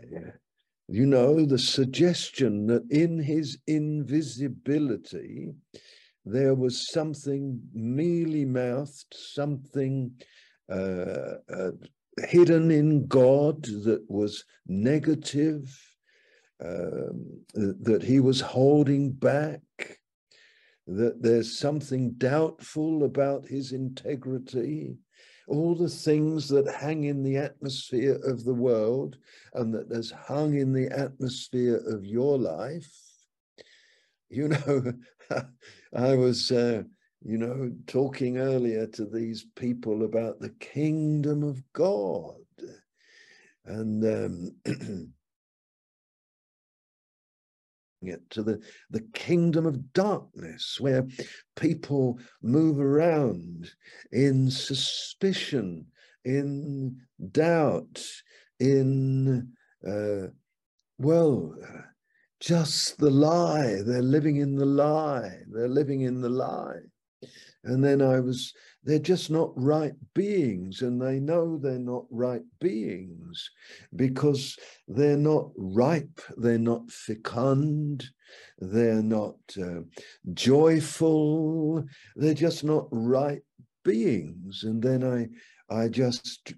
[0.88, 5.52] you know, the suggestion that in his invisibility
[6.24, 10.12] there was something mealy mouthed, something
[10.70, 11.70] uh, uh,
[12.28, 15.76] hidden in God that was negative,
[16.62, 19.60] um, that he was holding back,
[20.86, 24.98] that there's something doubtful about his integrity
[25.50, 29.18] all the things that hang in the atmosphere of the world
[29.54, 32.88] and that has hung in the atmosphere of your life.
[34.28, 34.92] You know,
[35.94, 36.82] I was, uh,
[37.22, 42.36] you know, talking earlier to these people about the kingdom of God.
[43.66, 44.52] And um,
[48.30, 51.06] to the, the kingdom of darkness, where
[51.56, 53.70] people move around
[54.12, 55.86] in suspicion,
[56.24, 56.98] in
[57.32, 58.02] doubt,
[58.58, 59.52] in,
[59.86, 60.28] uh,
[60.98, 61.54] well,
[62.40, 63.82] just the lie.
[63.84, 65.38] They're living in the lie.
[65.48, 66.80] They're living in the lie.
[67.64, 72.42] And then I was, they're just not right beings, and they know they're not right
[72.58, 73.50] beings
[73.94, 74.56] because
[74.88, 78.08] they're not ripe, they're not fecund,
[78.58, 79.82] they're not uh,
[80.32, 81.84] joyful,
[82.16, 83.42] they're just not right
[83.84, 84.64] beings.
[84.64, 85.28] And then I,
[85.74, 86.54] I just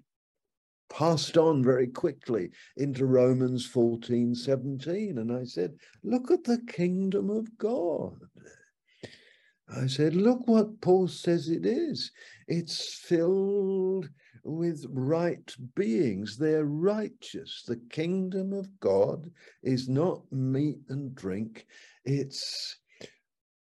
[0.93, 7.29] passed on very quickly into Romans 14, 17, and I said, Look at the kingdom
[7.29, 8.19] of God.
[9.75, 12.11] I said, look what Paul says it is.
[12.47, 14.09] It's filled
[14.43, 16.37] with right beings.
[16.37, 17.63] They're righteous.
[17.65, 19.31] The kingdom of God
[19.63, 21.65] is not meat and drink,
[22.05, 22.77] it's,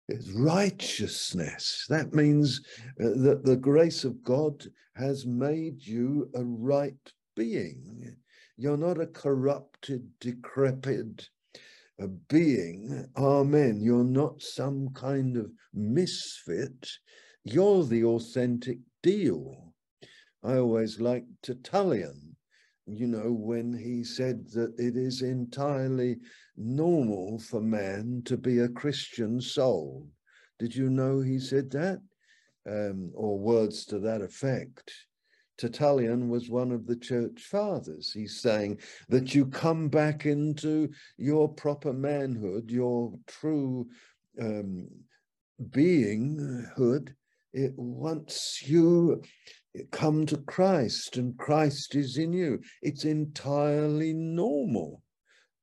[0.07, 1.85] it's righteousness.
[1.89, 2.61] That means
[3.01, 8.17] uh, that the grace of God has made you a right being.
[8.57, 11.29] You're not a corrupted, decrepit,
[11.99, 13.79] a being, amen.
[13.81, 16.89] You're not some kind of misfit.
[17.43, 19.73] You're the authentic deal.
[20.43, 22.35] I always liked Tertullian,
[22.87, 26.17] you know, when he said that it is entirely
[26.55, 30.07] normal for man to be a Christian soul.
[30.57, 31.99] Did you know he said that?
[32.69, 34.91] Um, or words to that effect.
[35.57, 38.11] Tertullian was one of the church fathers.
[38.13, 43.87] He's saying that you come back into your proper manhood, your true
[44.39, 44.87] um,
[45.71, 47.13] beinghood,
[47.53, 49.21] it, once you
[49.91, 52.59] come to Christ and Christ is in you.
[52.81, 55.01] It's entirely normal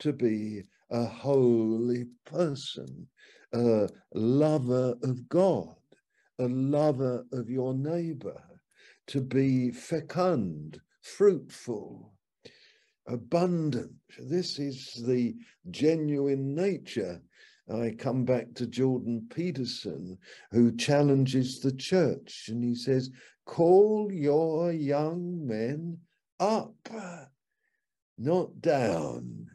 [0.01, 3.07] to be a holy person,
[3.53, 5.77] a lover of God,
[6.39, 8.43] a lover of your neighbor
[9.09, 12.15] to be fecund, fruitful,
[13.07, 13.93] abundant.
[14.19, 15.35] This is the
[15.71, 17.21] genuine nature.
[17.73, 20.19] I come back to Jordan Peterson,
[20.51, 23.11] who challenges the church, and he says,
[23.47, 25.99] Call your young men
[26.41, 26.75] up,
[28.19, 29.47] not down.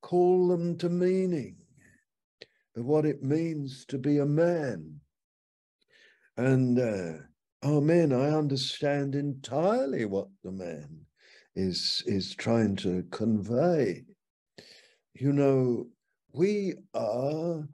[0.00, 1.56] Call them to meaning
[2.76, 5.00] of what it means to be a man.
[6.36, 7.12] And uh,
[7.64, 8.12] Amen.
[8.12, 11.06] I understand entirely what the man
[11.56, 14.04] is is trying to convey.
[15.14, 15.86] You know,
[16.34, 17.66] we are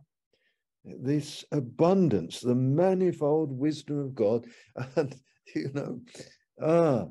[0.85, 4.47] this abundance, the manifold wisdom of God.
[4.97, 5.17] And
[5.57, 6.01] you know.
[6.63, 7.07] Ah,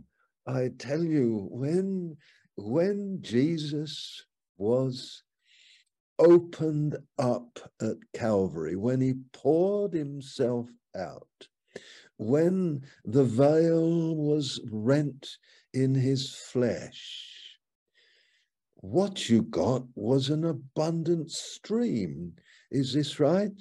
[0.47, 2.15] I tell you, when
[2.55, 4.23] when Jesus
[4.57, 5.23] was
[6.17, 11.47] opened up at Calvary, when he poured himself out,
[12.19, 15.25] when the veil was rent
[15.73, 17.57] in his flesh,
[18.75, 22.33] what you got was an abundant stream.
[22.71, 23.57] Is this right?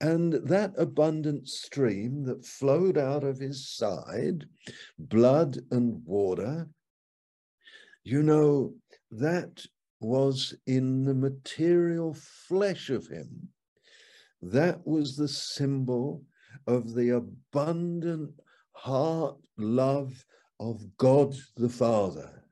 [0.00, 4.46] And that abundant stream that flowed out of his side,
[4.98, 6.68] blood and water,
[8.04, 8.74] you know,
[9.10, 9.62] that
[10.00, 12.14] was in the material
[12.48, 13.48] flesh of him.
[14.40, 16.24] That was the symbol
[16.66, 18.32] of the abundant
[18.72, 20.24] heart love
[20.60, 22.42] of God the Father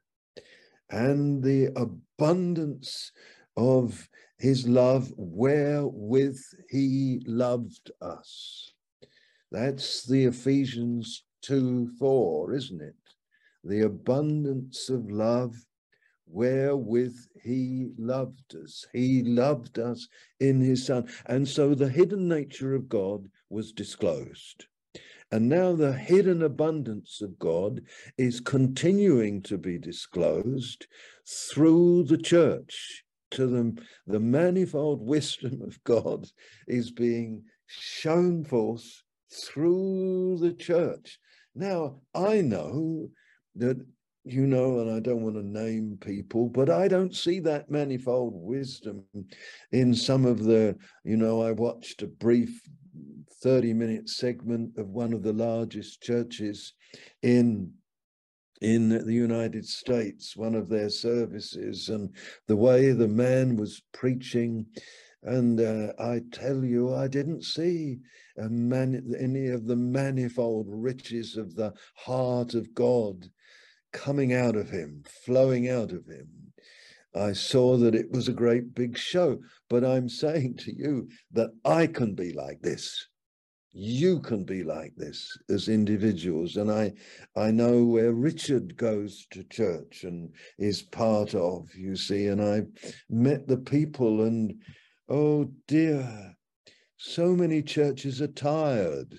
[0.90, 3.12] and the abundance
[3.56, 4.08] of
[4.38, 8.72] his love wherewith he loved us.
[9.50, 12.94] That's the Ephesians 2 4, isn't it?
[13.62, 15.54] The abundance of love
[16.26, 18.86] wherewith he loved us.
[18.92, 20.08] He loved us
[20.40, 21.08] in his Son.
[21.26, 24.66] And so the hidden nature of God was disclosed.
[25.30, 27.82] And now the hidden abundance of God
[28.16, 30.86] is continuing to be disclosed
[31.26, 33.76] through the church to them.
[34.06, 36.26] The manifold wisdom of God
[36.68, 41.18] is being shown forth through the church.
[41.54, 43.10] Now, I know
[43.56, 43.84] that
[44.24, 48.32] you know, and I don't want to name people, but I don't see that manifold
[48.34, 49.04] wisdom
[49.70, 52.60] in some of the, you know, I watched a brief
[53.42, 56.72] 30 minute segment of one of the largest churches
[57.22, 57.72] in
[58.60, 62.08] in the United States, one of their services, and
[62.46, 64.64] the way the man was preaching.
[65.22, 67.98] And uh, I tell you, I didn't see
[68.38, 73.28] man, any of the manifold riches of the heart of God
[73.94, 76.28] coming out of him, flowing out of him.
[77.14, 79.38] I saw that it was a great big show,
[79.70, 83.06] but I'm saying to you that I can be like this.
[83.70, 86.56] You can be like this as individuals.
[86.56, 86.92] And I,
[87.36, 92.62] I know where Richard goes to church and is part of, you see, and I
[93.08, 94.54] met the people and
[95.08, 96.34] oh dear,
[96.96, 99.14] so many churches are tired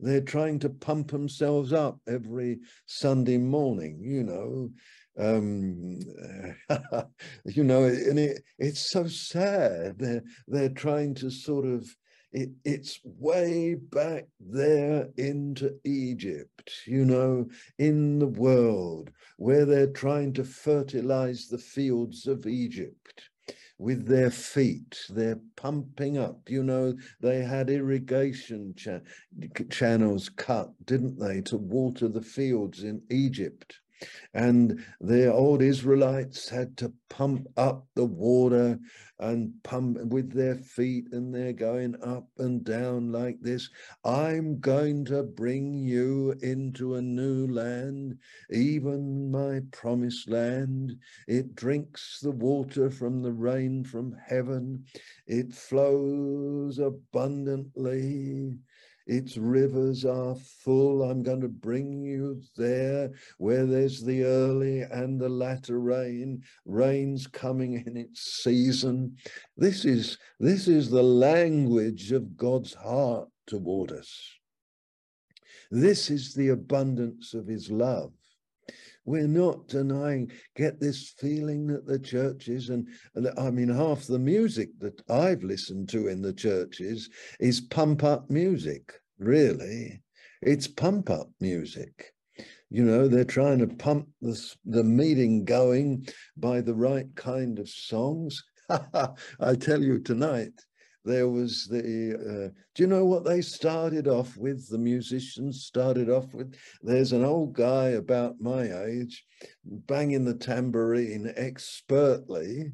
[0.00, 4.70] they're trying to pump themselves up every Sunday morning, you know.
[5.18, 5.98] Um,
[7.44, 9.98] you know, and it, it's so sad.
[9.98, 11.88] They're, they're trying to sort of,
[12.30, 20.32] it, it's way back there into Egypt, you know, in the world where they're trying
[20.34, 23.22] to fertilize the fields of Egypt
[23.78, 24.98] with their feet.
[25.08, 26.50] They're pumping up.
[26.50, 29.00] You know, they had irrigation cha
[29.70, 33.80] channels cut, didn't they, to water the fields in Egypt.
[34.34, 38.78] And the old Israelites had to pump up the water
[39.18, 43.68] and pump with their feet, and they're going up and down like this.
[44.04, 48.18] I'm going to bring you into a new land,
[48.50, 50.96] even my promised land.
[51.26, 54.84] It drinks the water from the rain from heaven,
[55.26, 58.58] it flows abundantly.
[59.08, 61.02] Its rivers are full.
[61.02, 66.42] I'm going to bring you there where there's the early and the latter rain.
[66.66, 69.16] Rain's coming in its season.
[69.56, 74.38] This is, this is the language of God's heart toward us.
[75.70, 78.12] This is the abundance of his love.
[79.08, 84.18] We're not denying, get this feeling that the churches, and, and I mean, half the
[84.18, 87.08] music that I've listened to in the churches
[87.40, 90.02] is pump up music, really.
[90.42, 92.12] It's pump up music.
[92.68, 96.06] You know, they're trying to pump the, the meeting going
[96.36, 98.44] by the right kind of songs.
[98.68, 100.52] I tell you tonight,
[101.08, 106.10] there was the uh, do you know what they started off with the musicians started
[106.10, 109.24] off with there's an old guy about my age
[109.64, 112.72] banging the tambourine expertly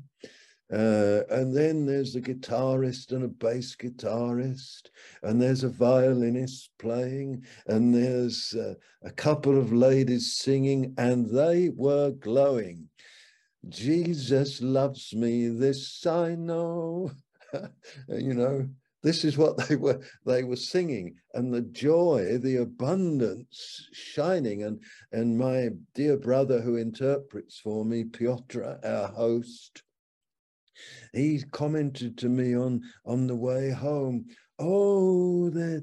[0.73, 4.89] uh, and then there's a guitarist and a bass guitarist,
[5.23, 11.69] and there's a violinist playing, and there's uh, a couple of ladies singing, and they
[11.69, 12.89] were glowing.
[13.69, 17.11] Jesus loves me, this I know.
[18.09, 18.69] you know,
[19.03, 21.17] this is what they were they were singing.
[21.35, 24.63] And the joy the abundance shining.
[24.63, 24.83] And
[25.13, 29.83] and my dear brother who interprets for me piotr our host
[31.13, 34.27] he commented to me on on the way home.
[34.59, 35.83] Oh they're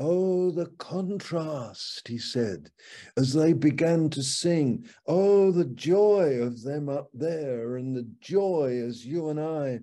[0.00, 2.70] Oh, the contrast, he said,
[3.16, 4.86] as they began to sing.
[5.08, 9.80] Oh, the joy of them up there, and the joy as you and I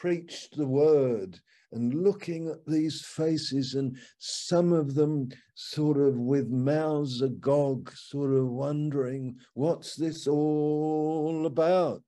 [0.00, 1.40] preached the word
[1.72, 8.32] and looking at these faces, and some of them sort of with mouths agog, sort
[8.32, 12.04] of wondering, what's this all about?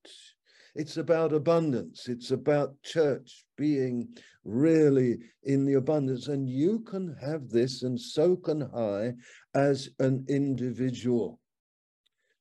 [0.76, 2.07] It's about abundance.
[2.09, 4.09] It's about church being
[4.45, 6.28] really in the abundance.
[6.28, 9.14] And you can have this, and so can I,
[9.59, 11.41] as an individual,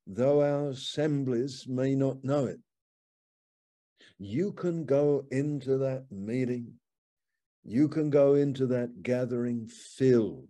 [0.06, 2.60] though our assemblies may not know it.
[4.18, 6.74] You can go into that meeting,
[7.64, 10.48] you can go into that gathering filled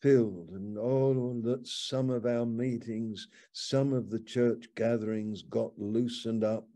[0.00, 6.44] filled and all that some of our meetings, some of the church gatherings got loosened
[6.44, 6.66] up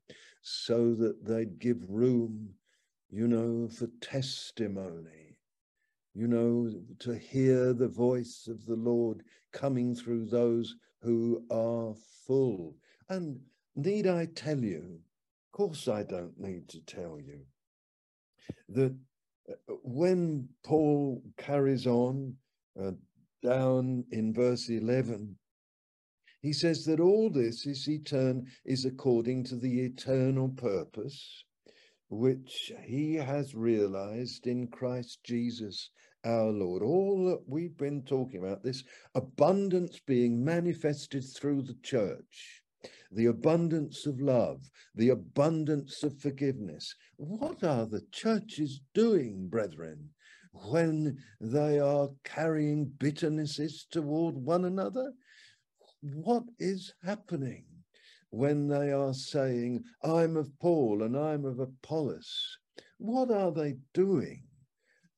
[0.42, 2.48] so that they'd give room,
[3.10, 5.36] you know, for testimony,
[6.14, 11.94] you know, to hear the voice of the Lord coming through those who are
[12.26, 12.74] full.
[13.08, 13.40] And
[13.76, 14.98] need I tell you,
[15.52, 17.40] of course I don't need to tell you,
[18.70, 18.96] that
[19.50, 22.34] uh, when Paul carries on
[22.82, 22.92] uh,
[23.42, 25.36] down in verse 11,
[26.40, 31.44] he says that all this is eternal, is according to the eternal purpose
[32.08, 35.90] which he has realized in Christ Jesus
[36.24, 36.82] our Lord.
[36.82, 38.84] All that we've been talking about, this
[39.14, 42.61] abundance being manifested through the church,
[43.10, 46.94] the abundance of love, the abundance of forgiveness.
[47.16, 50.10] What are the churches doing, brethren?
[50.52, 55.12] when they are carrying bitternesses toward one another?
[56.02, 57.64] What is happening
[58.30, 62.58] when they are saying, I'm of Paul and I'm of Apollos?
[62.98, 64.44] What are they doing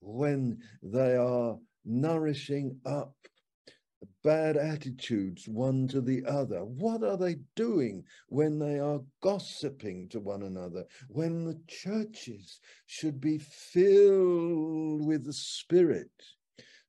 [0.01, 3.15] when they are nourishing up
[4.25, 6.65] bad attitudes one to the other?
[6.65, 10.87] What are they doing when they are gossiping to one another?
[11.09, 16.11] When the churches should be filled with the Spirit,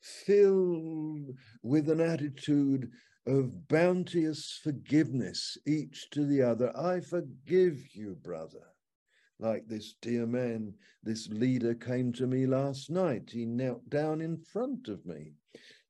[0.01, 2.89] filled with an attitude
[3.27, 6.75] of bounteous forgiveness each to the other.
[6.77, 8.63] I forgive you, brother.
[9.39, 13.31] Like this dear man, this leader came to me last night.
[13.33, 15.33] He knelt down in front of me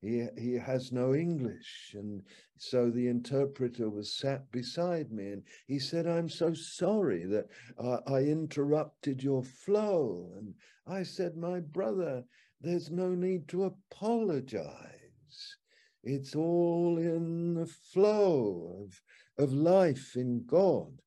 [0.01, 1.95] he, he has no English.
[1.95, 2.23] And
[2.57, 7.99] so the interpreter was sat beside me and he said, I'm so sorry that uh,
[8.07, 10.31] I interrupted your flow.
[10.37, 12.25] And I said, My brother,
[12.61, 15.57] there's no need to apologize.
[16.03, 19.01] It's all in the flow of,
[19.43, 21.01] of life in God.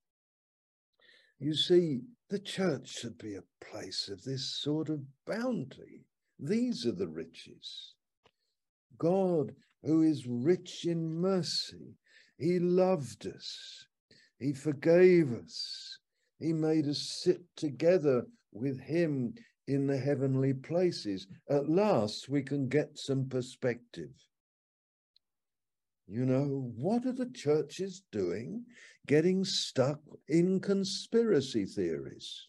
[1.38, 6.04] You see, the church should be a place of this sort of bounty.
[6.38, 7.94] These are the riches.
[8.98, 11.96] God who is rich in mercy.
[12.38, 13.86] He loved us.
[14.38, 15.98] He forgave us.
[16.38, 19.34] He made us sit together with him
[19.66, 21.26] in the heavenly places.
[21.48, 24.10] At last, we can get some perspective.
[26.06, 28.64] You know, what are the churches doing?
[29.06, 32.47] Getting stuck in conspiracy theories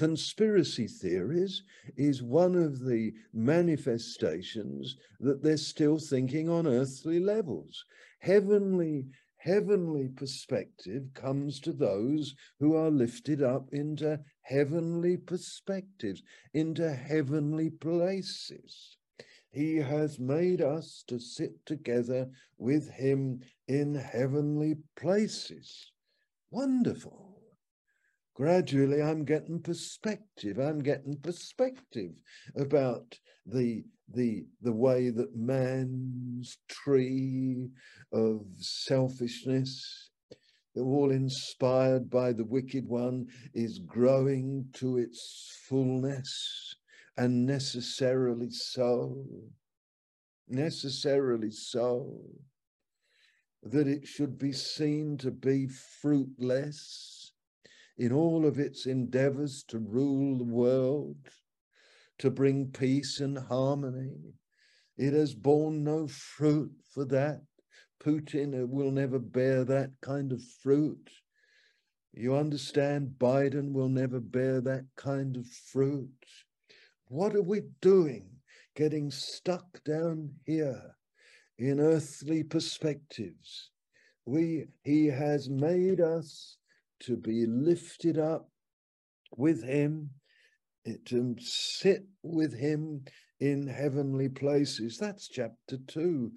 [0.00, 1.62] conspiracy theories
[1.94, 7.84] is one of the manifestations that they're still thinking on earthly levels.
[8.20, 16.22] Heavenly, heavenly perspective comes to those who are lifted up into heavenly perspectives,
[16.54, 18.96] into heavenly places.
[19.50, 25.92] He has made us to sit together with him in heavenly places.
[26.50, 27.29] Wonderful
[28.40, 30.58] gradually I'm getting perspective.
[30.58, 32.12] I'm getting perspective
[32.56, 37.68] about the the the way that man's tree
[38.14, 40.08] of selfishness,
[40.74, 46.76] all inspired by the wicked one, is growing to its fullness,
[47.18, 49.22] and necessarily so,
[50.48, 52.22] necessarily so,
[53.62, 55.68] that it should be seen to be
[56.00, 57.19] fruitless
[58.00, 61.18] in all of its endeavors to rule the world,
[62.18, 64.32] to bring peace and harmony.
[64.96, 67.42] It has borne no fruit for that.
[68.02, 71.10] Putin will never bear that kind of fruit.
[72.14, 76.24] You understand, Biden will never bear that kind of fruit.
[77.08, 78.30] What are we doing?
[78.76, 80.96] Getting stuck down here
[81.58, 83.72] in earthly perspectives.
[84.24, 86.56] We, he has made us
[87.00, 88.48] to be lifted up
[89.36, 90.10] with him
[90.86, 93.04] eh, to sit with him
[93.40, 94.98] in heavenly places.
[94.98, 96.32] That's chapter two.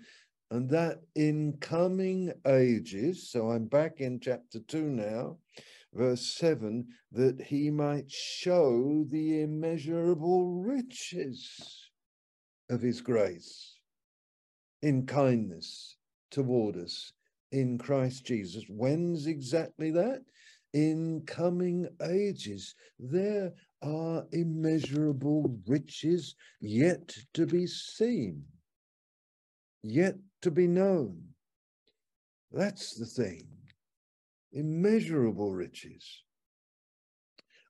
[0.52, 5.38] And that in coming ages, so I'm back in chapter two now,
[5.94, 11.90] verse seven, that he might show the immeasurable riches
[12.70, 13.74] of his grace
[14.82, 15.98] in kindness
[16.30, 17.14] toward us
[17.52, 18.66] in Christ Jesus.
[18.68, 20.22] When's exactly that?
[20.74, 22.76] In coming ages.
[23.00, 23.54] There
[23.84, 28.46] are immeasurable riches yet to be seen,
[29.84, 31.22] yet to be known.
[32.52, 33.48] That's the thing.
[34.52, 36.24] Immeasurable riches.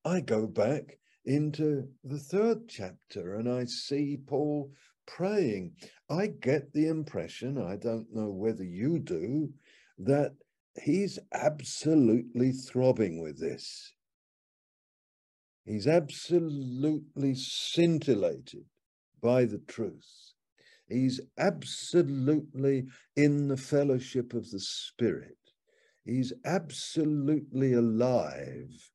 [0.05, 4.71] I go back into the third chapter and I see Paul
[5.05, 5.73] praying.
[6.09, 9.53] I get the impression, I don't know whether you do,
[9.99, 10.33] that
[10.81, 13.93] he's absolutely throbbing with this.
[15.65, 18.65] He's absolutely scintillated
[19.21, 20.33] by the truth.
[20.87, 25.37] He's absolutely in the fellowship of the Spirit.
[26.03, 28.91] He's absolutely alive.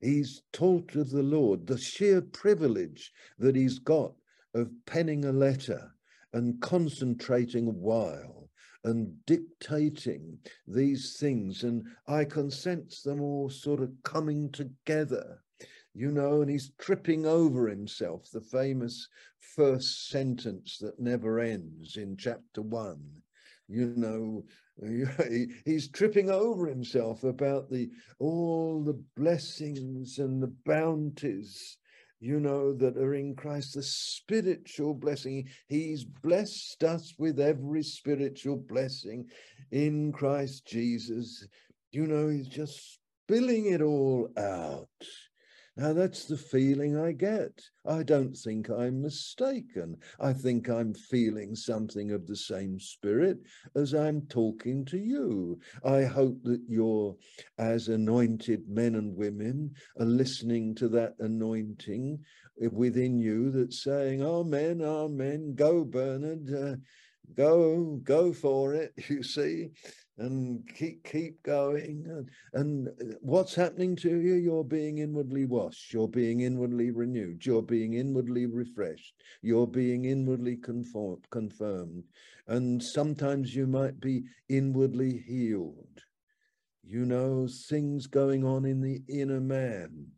[0.00, 4.14] He's taught of the Lord, the sheer privilege that he's got
[4.54, 5.90] of penning a letter
[6.32, 8.50] and concentrating a while
[8.84, 11.64] and dictating these things.
[11.64, 15.40] And I can sense them all sort of coming together
[15.94, 19.08] you know, and he's tripping over himself, the famous
[19.38, 23.22] first sentence that never ends in chapter one.
[23.68, 24.44] You know,
[25.64, 31.78] he's tripping over himself about the all the blessings and the bounties
[32.24, 35.46] you know, that are in Christ, the spiritual blessing.
[35.68, 39.26] He's blessed us with every spiritual blessing
[39.70, 41.46] in Christ Jesus.
[41.92, 44.88] You know, he's just spilling it all out.
[45.76, 47.60] Now, that's the feeling I get.
[47.84, 49.96] I don't think I'm mistaken.
[50.20, 53.38] I think I'm feeling something of the same spirit
[53.74, 55.58] as I'm talking to you.
[55.84, 57.16] I hope that you're,
[57.58, 62.20] as anointed men and women, are listening to that anointing
[62.70, 66.54] within you that's saying, Amen, Amen, go, Bernard.
[66.54, 66.76] Uh,
[67.34, 69.70] go go for it you see
[70.18, 74.34] and keep keep going and, and uh, what's happening to you?
[74.34, 80.56] You're being inwardly washed you're being inwardly renewed you're being inwardly refreshed you're being inwardly
[80.56, 82.04] conformed, confirmed
[82.46, 86.02] and sometimes you might be inwardly healed.
[86.84, 90.08] You know things going on in the inner man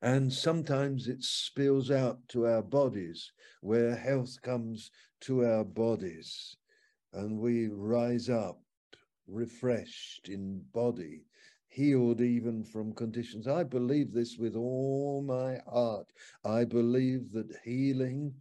[0.00, 6.56] and sometimes it spills out to our bodies where health comes to our bodies
[7.12, 8.60] and we rise up
[9.28, 11.24] refreshed in body,
[11.68, 13.46] healed even from conditions.
[13.46, 16.10] I believe this with all my heart.
[16.44, 18.34] I believe that healing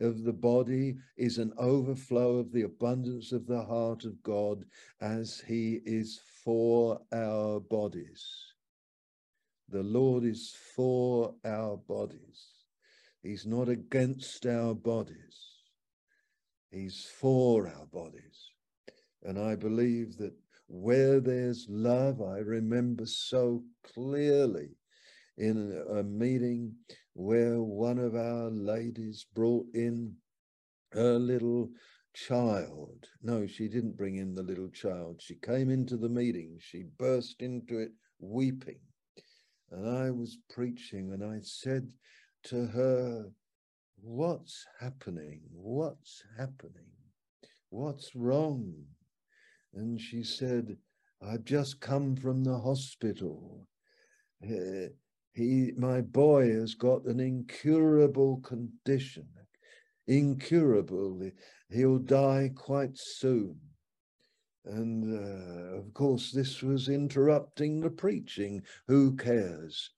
[0.00, 4.64] of the body is an overflow of the abundance of the heart of God
[5.00, 8.54] as He is for our bodies.
[9.68, 12.52] The Lord is for our bodies.
[13.22, 15.54] He's not against our bodies.
[16.70, 18.53] He's for our bodies.
[19.24, 20.34] And I believe that
[20.68, 23.64] where there's love, I remember so
[23.94, 24.76] clearly
[25.36, 26.74] in a meeting
[27.14, 30.14] where one of our ladies brought in
[30.92, 31.70] her little
[32.14, 33.06] child.
[33.22, 35.20] No, she didn't bring in the little child.
[35.20, 36.58] She came into the meeting.
[36.60, 38.80] She burst into it weeping.
[39.70, 41.90] And I was preaching and I said
[42.44, 43.30] to her,
[44.00, 45.40] What's happening?
[45.50, 46.92] What's happening?
[47.70, 48.84] What's wrong?
[49.76, 50.76] And she said,
[51.20, 53.66] I've just come from the hospital.
[54.40, 59.26] He, my boy has got an incurable condition,
[60.06, 61.30] incurable.
[61.70, 63.58] He'll die quite soon.
[64.66, 68.62] And uh, of course, this was interrupting the preaching.
[68.86, 69.90] Who cares?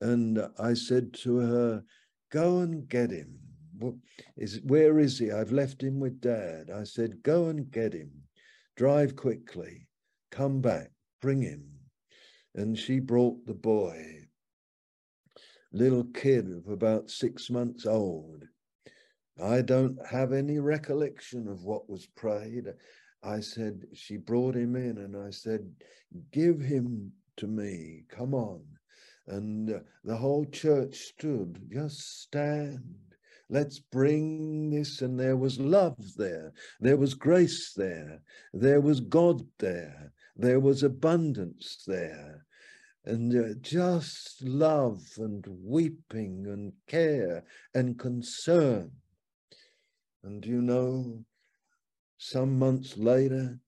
[0.00, 1.84] And I said to her,
[2.30, 3.38] Go and get him.
[4.36, 5.32] Is, where is he?
[5.32, 6.70] I've left him with dad.
[6.70, 8.10] I said, Go and get him
[8.76, 9.86] drive quickly,
[10.30, 11.64] come back, bring him.
[12.54, 14.28] And she brought the boy,
[15.72, 18.44] little kid of about six months old.
[19.42, 22.66] I don't have any recollection of what was prayed.
[23.22, 25.70] I said, she brought him in and I said,
[26.32, 28.62] give him to me, come on.
[29.28, 33.11] And the whole church stood, just stand
[33.48, 35.02] Let's bring this.
[35.02, 36.52] And there was love there.
[36.80, 38.22] There was grace there.
[38.52, 40.12] There was God there.
[40.36, 42.46] There was abundance there.
[43.04, 48.92] and uh, just love and weeping and care and concern.
[50.22, 51.24] And you know,
[52.18, 53.58] some months later,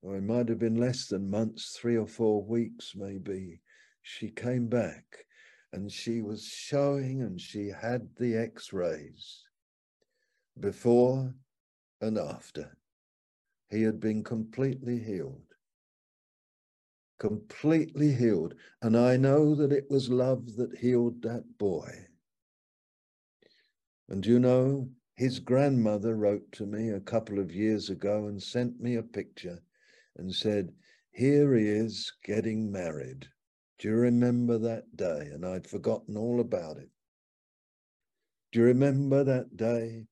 [0.00, 3.60] or it might have been less than months, three or four weeks maybe,
[4.00, 5.26] she came back
[5.72, 9.44] and she was showing and she had the x rays
[10.60, 11.34] before
[12.00, 12.76] and after.
[13.70, 15.42] He had been completely healed.
[17.18, 18.54] Completely healed.
[18.80, 22.06] And I know that it was love that healed that boy.
[24.08, 28.80] And you know, his grandmother wrote to me a couple of years ago and sent
[28.80, 29.60] me a picture
[30.16, 30.72] and said,
[31.10, 33.28] Here he is getting married.
[33.78, 35.30] Do you remember that day?
[35.32, 36.90] And I'd forgotten all about it.
[38.50, 40.06] Do you remember that day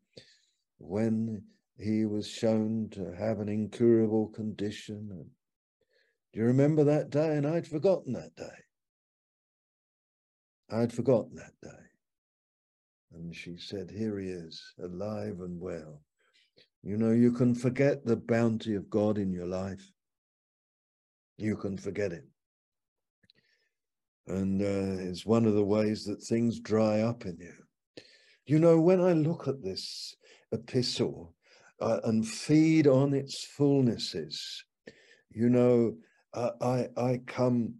[0.78, 1.42] when
[1.78, 5.30] he was shown to have an incurable condition?
[6.32, 7.36] Do you remember that day?
[7.36, 8.44] And I'd forgotten that day.
[10.70, 11.84] I'd forgotten that day.
[13.14, 16.02] And she said, Here he is, alive and well.
[16.82, 19.90] You know, you can forget the bounty of God in your life.
[21.36, 22.24] You can forget it.
[24.28, 27.52] And uh, it's one of the ways that things dry up in you.
[28.46, 30.14] You know, when I look at this
[30.52, 31.34] epistle
[31.80, 34.36] uh, and feed on its fullnesses,
[35.30, 35.96] you know,
[36.34, 37.74] uh, I, I come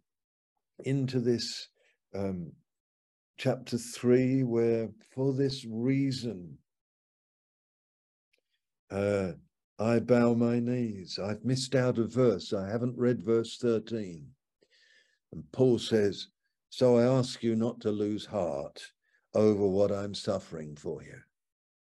[0.84, 1.68] into this
[2.14, 2.52] um,
[3.38, 6.58] chapter 3 where for this reason
[8.90, 9.32] uh,
[9.78, 11.18] I bow my knees.
[11.22, 12.52] I've missed out a verse.
[12.52, 14.26] I haven't read verse 13.
[15.32, 16.28] And Paul says,
[16.76, 18.92] so I ask you not to lose heart
[19.32, 21.16] over what I'm suffering for you,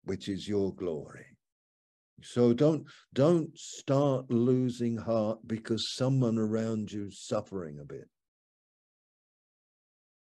[0.05, 1.27] which is your glory.
[2.23, 8.09] So don't don't start losing heart because someone around you's suffering a bit.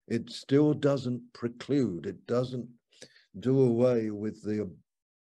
[0.07, 2.69] It still doesn't preclude, it doesn't
[3.41, 4.71] do away with the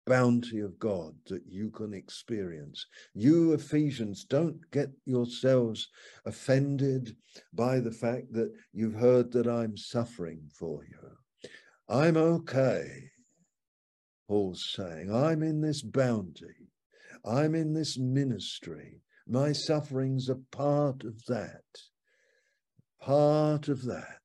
[0.06, 2.86] bounty of God that you can experience.
[3.14, 5.88] You Ephesians, don't get yourselves
[6.26, 7.16] offended
[7.52, 11.50] by the fact that you've heard that I'm suffering for you.
[11.88, 13.10] I'm okay,
[14.28, 15.14] Paul's saying.
[15.14, 16.70] I'm in this bounty.
[17.24, 19.00] I'm in this ministry.
[19.26, 21.62] My sufferings are part of that.
[23.00, 24.20] Part of that.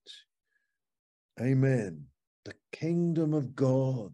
[1.40, 2.06] Amen.
[2.46, 4.14] The kingdom of God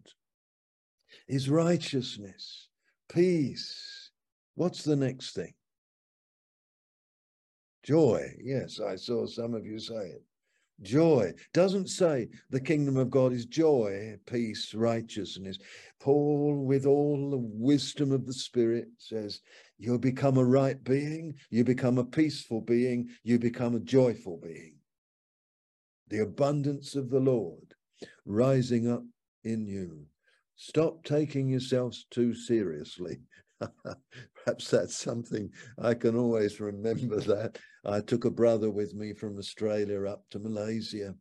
[1.28, 2.68] is righteousness,
[3.08, 4.10] peace.
[4.54, 5.54] What's the next thing?
[7.82, 8.34] Joy.
[8.42, 10.22] Yes, I saw some of you say it.
[10.82, 15.58] Joy doesn't say the kingdom of God is joy, peace, righteousness.
[16.00, 19.40] Paul, with all the wisdom of the Spirit, says,
[19.78, 24.74] You become a right being, you become a peaceful being, you become a joyful being.
[26.08, 27.74] The abundance of the Lord
[28.26, 29.02] rising up
[29.44, 30.06] in you.
[30.56, 33.20] Stop taking yourselves too seriously.
[34.44, 37.58] Perhaps that's something I can always remember that.
[37.84, 41.14] I took a brother with me from Australia up to Malaysia,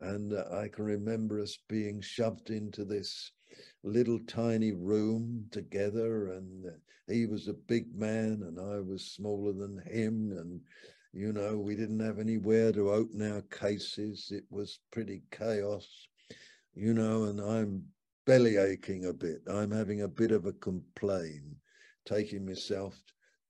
[0.00, 3.32] and uh, I can remember us being shoved into this
[3.82, 6.70] little tiny room together, and uh,
[7.08, 10.60] he was a big man, and I was smaller than him, and
[11.12, 14.30] you know, we didn't have anywhere to open our cases.
[14.30, 16.06] It was pretty chaos,
[16.72, 17.82] you know, and I'm
[18.26, 19.40] belly aching a bit.
[19.50, 21.56] I'm having a bit of a complaint,
[22.06, 23.00] taking myself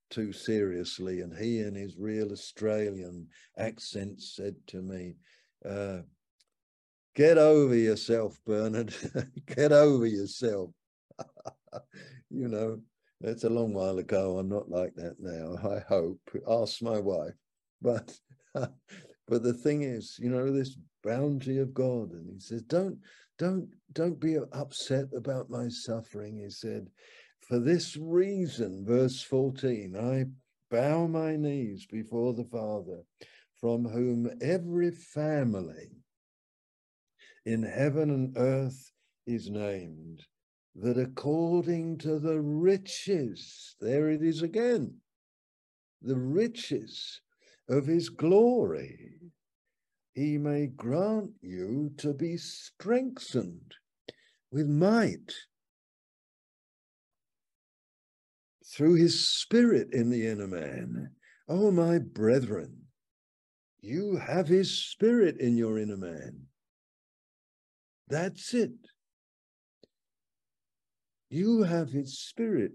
[0.09, 1.21] too seriously.
[1.21, 5.15] And he, in his real Australian accent, said to me,
[5.65, 5.99] uh,
[7.13, 8.95] Get over yourself, Bernard.
[9.45, 10.69] Get over yourself.
[12.29, 12.79] you know,
[13.19, 14.37] that's a long while ago.
[14.37, 15.57] I'm not like that now.
[15.69, 16.21] I hope.
[16.49, 17.33] Ask my wife.
[17.81, 18.17] But
[18.53, 22.97] but the thing is, you know, this bounty of God, and he says, don't
[23.41, 26.37] don't don't be upset about my suffering.
[26.37, 26.87] He said,
[27.39, 30.25] for this reason, verse 14, I
[30.69, 33.01] bow my knees before the Father,
[33.59, 35.89] from whom every family
[37.43, 38.91] in heaven and earth
[39.25, 40.21] is named,
[40.75, 44.93] that according to the riches, there it is again,
[46.03, 47.21] the riches
[47.67, 49.15] of his glory,
[50.13, 53.75] he may grant you to be strengthened
[54.51, 55.33] with might
[58.65, 61.09] through his spirit in the inner man.
[61.47, 62.83] Oh, my brethren,
[63.81, 66.47] you have his spirit in your inner man.
[68.07, 68.71] That's it.
[71.29, 72.73] You have his spirit.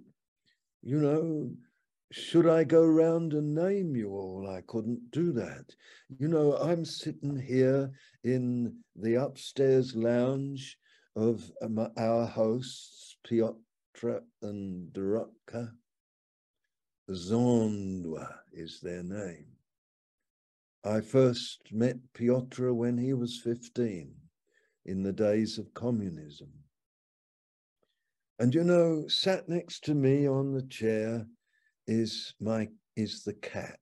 [0.83, 1.51] You know,
[2.13, 4.49] should I go round and name you all?
[4.49, 5.75] I couldn't do that.
[6.19, 7.91] You know, I'm sitting here
[8.23, 10.79] in the upstairs lounge
[11.17, 15.73] of um, our hosts, Piotr and Dorotka.
[17.11, 19.47] Zondwa is their name.
[20.85, 24.15] I first met Piotr when he was 15
[24.85, 26.51] in the days of communism.
[28.39, 31.27] And you know, sat next to me on the chair
[31.87, 33.81] is my is the cat.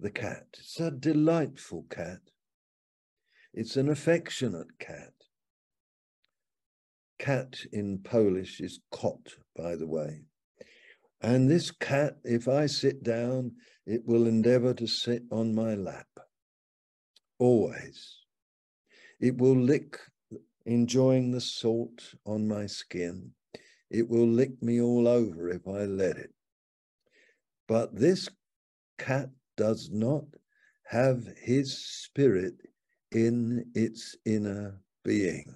[0.00, 0.46] The cat.
[0.58, 2.20] It's a delightful cat.
[3.52, 5.12] It's an affectionate cat.
[7.18, 10.24] Cat in Polish is kot, by the way.
[11.22, 13.52] And this cat, if I sit down,
[13.86, 16.08] it will endeavor to sit on my lap.
[17.38, 18.18] Always.
[19.20, 19.98] It will lick,
[20.66, 23.30] enjoying the salt on my skin.
[23.94, 26.32] It will lick me all over if I let it.
[27.68, 28.28] But this
[28.98, 30.24] cat does not
[30.88, 32.54] have his spirit
[33.12, 35.54] in its inner being.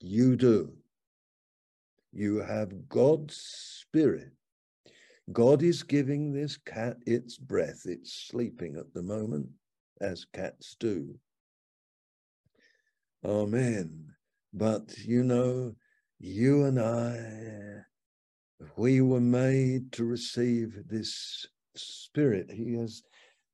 [0.00, 0.74] You do.
[2.12, 4.32] You have God's spirit.
[5.32, 7.86] God is giving this cat its breath.
[7.86, 9.48] It's sleeping at the moment,
[10.02, 11.14] as cats do.
[13.24, 14.12] Amen.
[14.52, 15.74] But you know,
[16.24, 17.82] you and I,
[18.78, 21.46] we were made to receive this
[21.76, 22.50] spirit.
[22.50, 23.02] He has,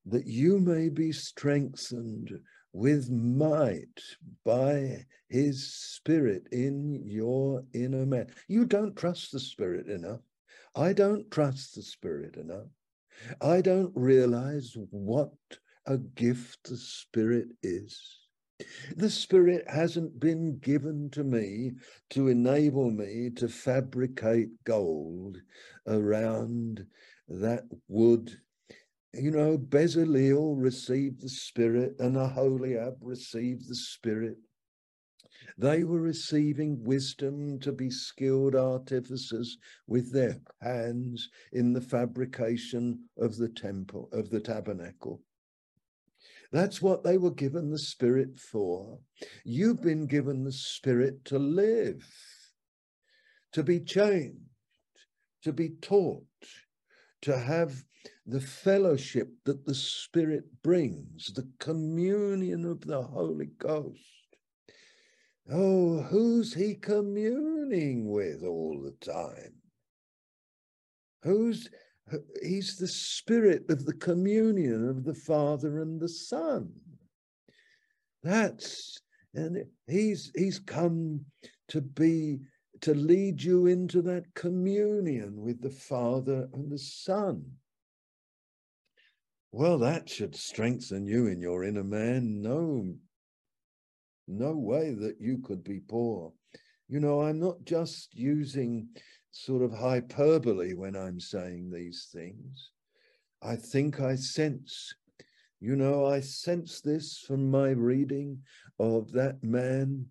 [0.06, 2.30] that you may be strengthened
[2.72, 4.00] with might
[4.44, 8.28] by his spirit in your inner man.
[8.46, 10.20] You don't trust the spirit enough.
[10.76, 12.68] I don't trust the spirit enough.
[13.40, 15.32] I don't realize what
[15.86, 18.19] a gift the spirit is.
[18.96, 21.72] The Spirit hasn't been given to me
[22.10, 25.38] to enable me to fabricate gold
[25.86, 26.86] around
[27.28, 28.40] that wood
[29.12, 34.38] you know, Bezaleel received the Spirit and Aholiab received the Spirit.
[35.58, 39.58] They were receiving wisdom to be skilled artificers
[39.88, 45.22] with their hands in the fabrication of the temple, of the tabernacle.
[46.52, 48.98] That's what they were given the Spirit for.
[49.44, 52.04] You've been given the Spirit to live,
[53.52, 54.38] to be changed,
[55.44, 56.26] to be taught,
[57.22, 57.84] to have
[58.26, 64.36] the fellowship that the Spirit brings, the communion of the Holy Ghost.
[65.52, 69.54] Oh, who's he communing with all the time?
[71.22, 71.68] Who's
[72.42, 76.72] he's the spirit of the communion of the Father and the Son.
[78.22, 79.00] That's
[79.34, 81.24] and he's he's come
[81.68, 82.40] to be
[82.80, 87.44] to lead you into that communion with the Father and the Son.
[89.52, 92.40] Well, that should strengthen you in your inner man.
[92.40, 92.94] No,
[94.28, 96.32] no way that you could be poor.
[96.88, 98.88] You know, I'm not just using
[99.32, 102.70] sort of hyperbole when I'm saying these things.
[103.42, 104.94] I think I sense,
[105.60, 108.42] you know, I sense this from my reading
[108.78, 110.06] of that man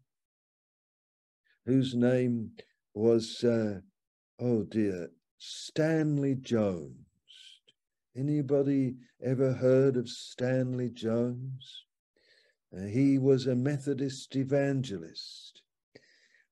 [1.66, 2.52] whose name
[2.94, 3.80] was, uh,
[4.40, 6.96] oh dear, Stanley Jones.
[8.16, 11.86] Anybody ever heard of Stanley Jones?
[12.76, 15.59] Uh, he was a Methodist evangelist.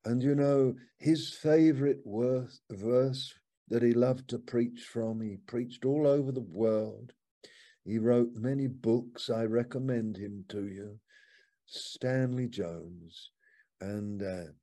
[0.08, 3.34] And you know, his favorite verse, verse
[3.68, 7.12] that he loved to preach from, he preached all over the world.
[7.84, 9.30] He wrote many books.
[9.30, 11.00] I recommend him to you.
[11.66, 13.32] Stanley Jones
[13.82, 14.54] and uh,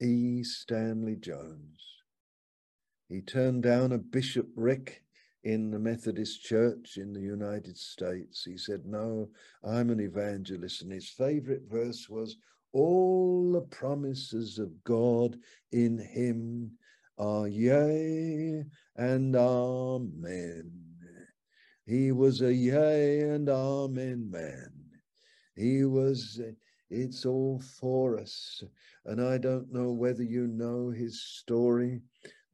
[0.00, 0.44] E.
[0.44, 1.82] Stanley Jones.
[3.08, 5.02] He turned down a bishopric
[5.42, 8.44] in the Methodist Church in the United States.
[8.44, 9.30] He said, No,
[9.64, 10.82] I'm an evangelist.
[10.82, 12.36] And his favorite verse was,
[12.72, 15.36] all the promises of God
[15.72, 16.72] in him
[17.18, 18.64] are yea
[18.96, 20.70] and amen.
[21.86, 24.72] He was a yea and amen man.
[25.54, 26.40] He was,
[26.88, 28.62] it's all for us.
[29.04, 32.00] And I don't know whether you know his story,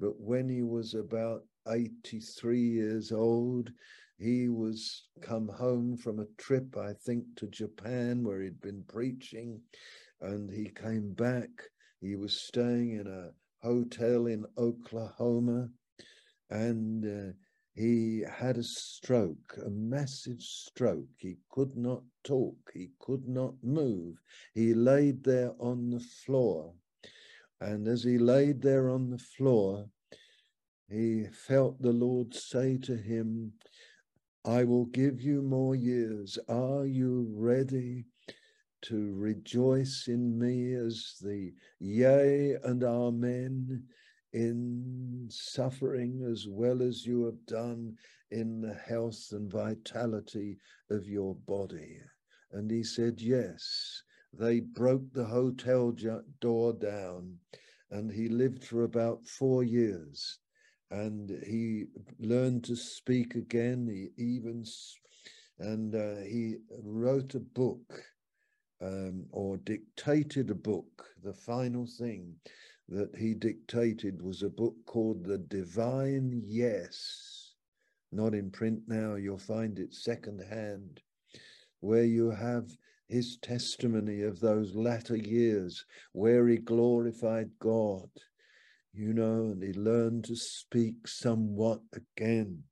[0.00, 3.70] but when he was about 83 years old,
[4.18, 9.60] he was come home from a trip, I think, to Japan where he'd been preaching
[10.20, 11.50] and he came back.
[12.00, 13.30] He was staying in a
[13.66, 15.68] hotel in Oklahoma,
[16.50, 17.32] and uh,
[17.74, 21.08] he had a stroke, a massive stroke.
[21.18, 24.16] He could not talk, he could not move.
[24.54, 26.74] He laid there on the floor.
[27.60, 29.86] And as he laid there on the floor,
[30.88, 33.52] he felt the Lord say to him,
[34.44, 36.38] I will give you more years.
[36.48, 38.06] Are you ready
[38.83, 43.83] to rejoice in me as the yea and amen
[44.33, 47.97] in suffering as well as you have done
[48.31, 50.59] in the health and vitality
[50.91, 51.99] of your body?
[52.53, 54.03] And he said, Yes.
[54.33, 55.97] They broke the hotel
[56.41, 57.39] door down
[57.91, 60.39] and he lived for about four years
[60.91, 61.87] and he
[62.18, 63.87] learned to speak again.
[63.89, 64.64] He even
[65.59, 68.05] and uh, he wrote a book
[68.81, 71.07] um, or dictated a book.
[71.22, 72.35] The final thing
[72.89, 77.55] that he dictated was a book called The Divine Yes.
[78.11, 81.01] Not in print now, you'll find it secondhand,
[81.81, 82.70] where you have
[83.09, 88.09] his testimony of those latter years where he glorified God
[88.99, 92.64] you know, and he learned to speak somewhat again.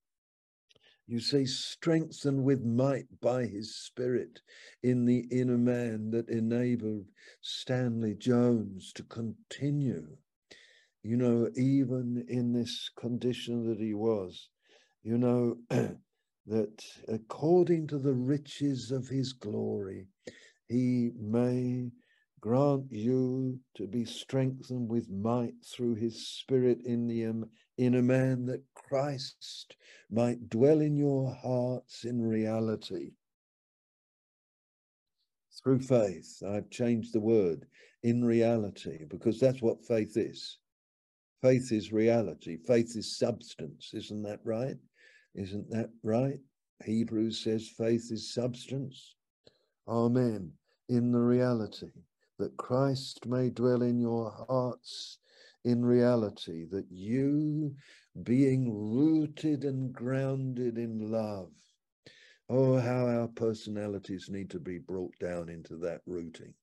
[1.09, 4.41] You say, strengthened with might by his spirit
[4.83, 7.07] in the inner man that enabled
[7.41, 10.17] Stanley Jones to continue.
[11.05, 14.49] You know, even in this condition that he was,
[15.05, 15.59] you know,
[16.47, 20.09] that according to the riches of his glory,
[20.69, 21.93] he may
[22.41, 27.49] grant you to be strengthened with might through his spirit in the um,
[27.79, 29.76] inner man that Christ
[30.11, 33.12] might dwell in your hearts in reality.
[35.62, 37.66] Through faith, I've changed the word
[38.03, 40.59] in reality because that's what faith is.
[41.43, 42.57] Faith is reality.
[42.57, 43.91] Faith is substance.
[43.93, 44.76] Isn't that right?
[45.34, 46.41] Isn't that right?
[46.84, 49.14] Hebrews says faith is substance.
[49.89, 50.53] Amen.
[50.89, 51.91] In the reality
[52.39, 55.18] that Christ may dwell in your hearts
[55.64, 57.74] in reality, that you,
[58.23, 61.51] being rooted and grounded in love,
[62.49, 66.55] oh, how our personalities need to be brought down into that rooting.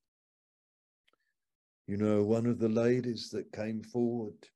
[1.86, 4.48] You know, one of the ladies that came forward,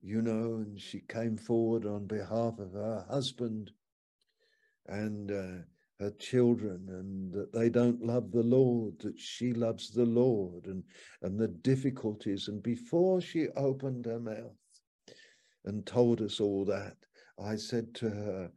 [0.00, 3.70] you know, and she came forward on behalf of her husband
[4.86, 5.62] and uh,
[6.00, 10.82] her children and that they don't love the Lord, that she loves the Lord and,
[11.20, 12.48] and the difficulties.
[12.48, 14.56] And before she opened her mouth
[15.64, 16.96] and told us all that,
[17.42, 18.50] I said to her,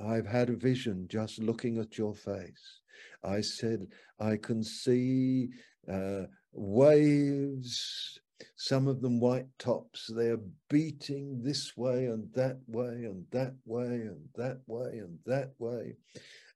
[0.00, 2.80] I've had a vision just looking at your face.
[3.24, 3.86] I said,
[4.20, 5.48] I can see
[5.90, 6.22] uh,
[6.52, 8.20] waves,
[8.56, 10.10] some of them white tops.
[10.14, 15.52] They're beating this way and that way and that way and that way and that
[15.58, 15.96] way.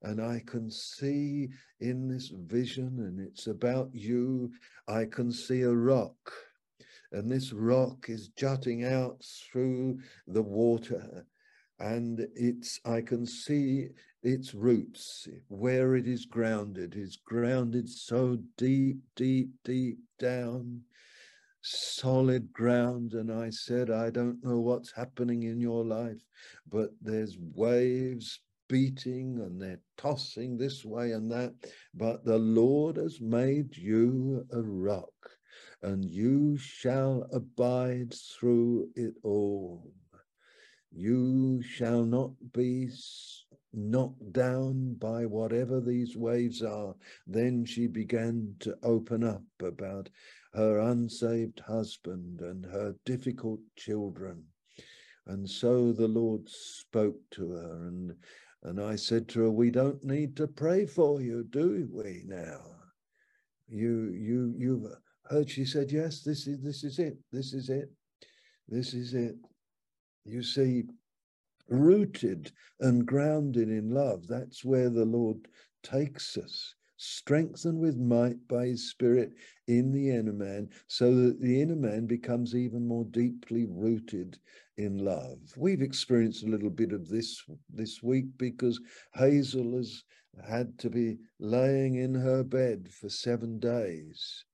[0.03, 1.49] And I can see
[1.81, 4.53] in this vision, and it's about you,
[4.87, 6.33] I can see a rock.
[7.13, 11.27] And this rock is jutting out through the water.
[11.79, 13.89] And it's, I can see
[14.23, 16.95] its roots, where it is grounded.
[16.97, 20.83] It's grounded so deep, deep, deep down
[21.63, 23.15] solid ground.
[23.15, 26.23] And I said, I don't know what's happening in your life,
[26.71, 31.55] but there's waves beating and they're tossing this way and that.
[31.95, 35.13] But the Lord has made you a rock,
[35.83, 39.93] and you shall abide through it all.
[40.91, 42.89] You shall not be
[43.73, 46.95] knocked down by whatever these waves are.
[47.27, 50.09] Then she began to open up about
[50.55, 54.45] her unsaved husband and her difficult children.
[55.27, 58.17] And so the Lord spoke to her and
[58.65, 62.61] and I said to her, We don't need to pray for you, do we now?
[63.69, 64.87] You you you've
[65.29, 67.19] heard she said, Yes, this is this is it.
[67.33, 67.91] This is it.
[68.69, 69.37] This is it.
[70.25, 70.85] You see,
[71.69, 75.49] rooted and grounded in love, that's where the Lord
[75.83, 79.33] takes us strengthened with might by his spirit
[79.69, 84.39] in the inner man, so that the inner man becomes even more deeply rooted
[84.77, 85.39] in love.
[85.57, 88.81] We've experienced a little bit of this this week because
[89.15, 90.03] Hazel has
[90.47, 94.45] had to be laying in her bed for seven days.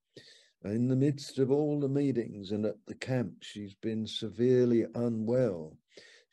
[0.65, 5.77] In the midst of all the meetings and at the camp, she's been severely unwell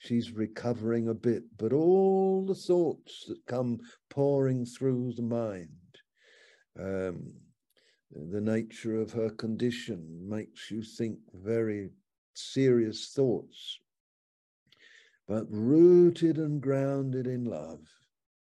[0.02, 3.78] she's recovering a bit, but all the thoughts that come
[4.10, 5.68] pouring through the mind
[6.78, 7.34] um,
[8.10, 11.90] the nature of her condition makes you think very
[12.34, 13.78] serious thoughts.
[15.28, 17.80] But rooted and grounded in love,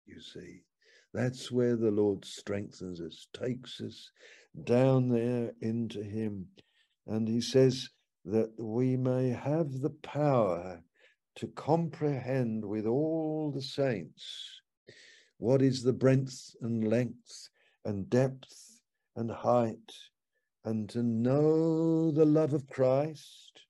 [0.06, 0.62] you see,
[1.14, 4.12] that's where the Lord strengthens us, takes us
[4.64, 6.48] down there into Him.
[7.08, 7.90] And He says
[8.26, 10.82] that we may have the power
[11.36, 14.62] to comprehend with all the saints
[15.38, 17.50] what is the breadth and length
[17.86, 18.82] and depth
[19.16, 19.92] and height,
[20.66, 23.62] and to know the love of Christ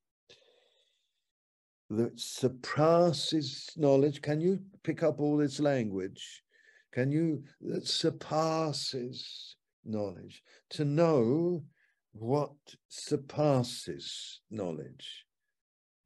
[1.89, 4.21] that surpasses knowledge.
[4.21, 6.43] Can you pick up all this language?
[6.91, 9.55] Can you, that surpasses
[9.89, 10.43] knowledge?
[10.71, 11.63] To know
[12.11, 12.53] what
[12.87, 15.25] surpasses knowledge.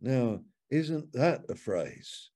[0.02, 2.30] Now, isn't that a phrase?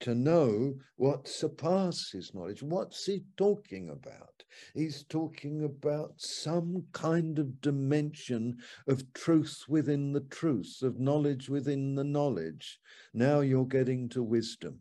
[0.00, 2.62] To know what surpasses knowledge.
[2.62, 4.44] What's he talking about?
[4.74, 11.94] He's talking about some kind of dimension of truth within the truth, of knowledge within
[11.94, 12.78] the knowledge.
[13.14, 14.78] Now you're getting to wisdom.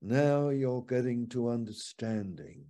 [0.00, 2.66] Now you're getting to understanding.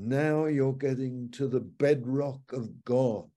[0.00, 3.28] Now you're getting to the bedrock of God.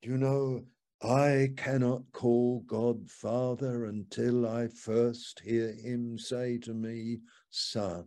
[0.00, 0.64] You know,
[1.02, 7.18] I cannot call God Father until I first hear him say to me,
[7.50, 8.06] Son.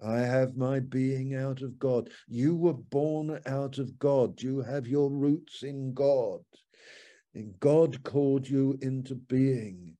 [0.00, 2.10] I have my being out of God.
[2.28, 4.40] You were born out of God.
[4.40, 6.42] You have your roots in God.
[7.34, 9.96] And God called you into being.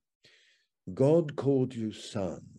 [0.93, 2.52] God called you son.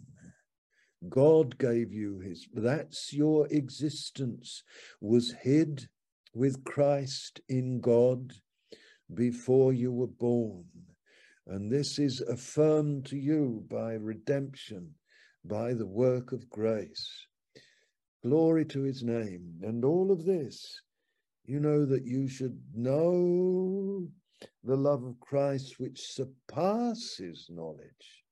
[1.09, 4.63] God gave you his, that's your existence,
[5.01, 5.89] was hid
[6.35, 8.33] with Christ in God
[9.13, 10.65] before you were born.
[11.47, 14.95] And this is affirmed to you by redemption,
[15.45, 17.27] by the work of grace.
[18.23, 19.61] Glory to his name.
[19.63, 20.81] And all of this,
[21.45, 24.09] you know that you should know
[24.63, 28.24] the love of Christ which surpasses knowledge.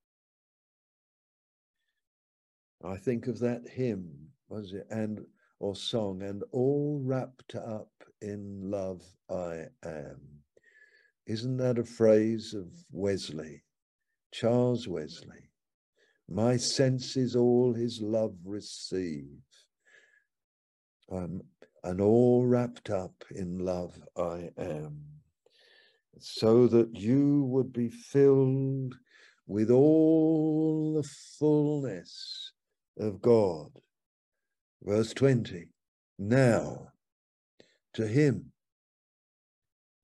[2.85, 4.11] I think of that hymn,
[4.49, 4.87] was it?
[4.91, 5.24] And
[5.61, 10.20] or song, and all wrapped up in love I am.
[11.26, 13.62] Isn't that a phrase of Wesley,
[14.33, 15.51] Charles Wesley?
[16.28, 19.39] My senses all his love receive.
[21.11, 21.43] Um,
[21.85, 25.05] and all wrapped up in love I am,
[26.18, 28.95] so that you would be filled
[29.47, 31.09] with all the
[31.39, 32.41] fullness
[32.99, 33.70] of God
[34.84, 35.68] Verse 20
[36.18, 36.88] Now
[37.95, 38.53] to him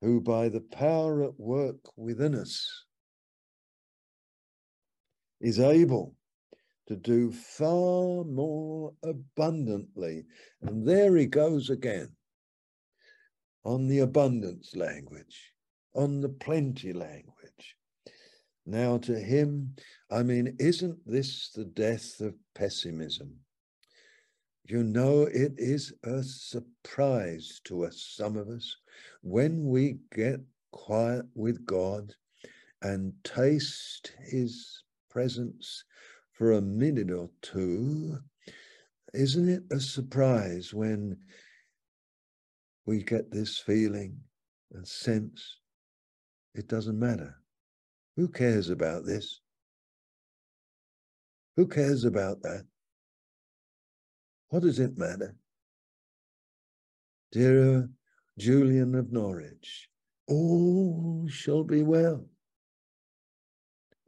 [0.00, 2.84] who by the power at work within us
[5.40, 6.14] is able
[6.86, 10.24] to do far more abundantly.
[10.62, 12.14] And there he goes again
[13.64, 15.52] on the abundance language,
[15.94, 17.34] on the plenty language.
[18.68, 19.76] Now, to him,
[20.10, 23.34] I mean, isn't this the death of pessimism?
[24.64, 28.76] You know, it is a surprise to us, some of us,
[29.22, 30.40] when we get
[30.70, 32.12] quiet with God
[32.82, 35.84] and taste his presence
[36.32, 38.18] for a minute or two.
[39.14, 41.16] Isn't it a surprise when
[42.84, 44.20] we get this feeling
[44.74, 45.56] and sense
[46.54, 47.34] it doesn't matter?
[48.18, 49.40] Who cares about this?
[51.56, 52.64] Who cares about that?
[54.48, 55.36] What does it matter?
[57.30, 57.88] Dear
[58.36, 59.88] Julian of Norwich,
[60.26, 62.26] all shall be well.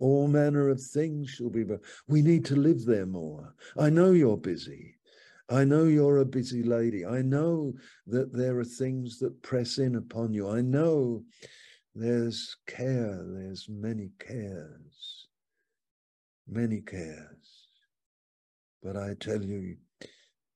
[0.00, 1.78] All manner of things shall be well.
[2.08, 3.54] We need to live there more.
[3.78, 4.96] I know you're busy.
[5.48, 7.06] I know you're a busy lady.
[7.06, 7.74] I know
[8.08, 10.48] that there are things that press in upon you.
[10.48, 11.22] I know
[11.94, 15.28] there's care, there's many cares,
[16.48, 17.68] many cares.
[18.82, 19.76] But I tell you,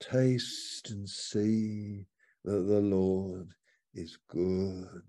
[0.01, 2.05] Taste and see
[2.44, 3.48] that the Lord
[3.94, 5.02] is good.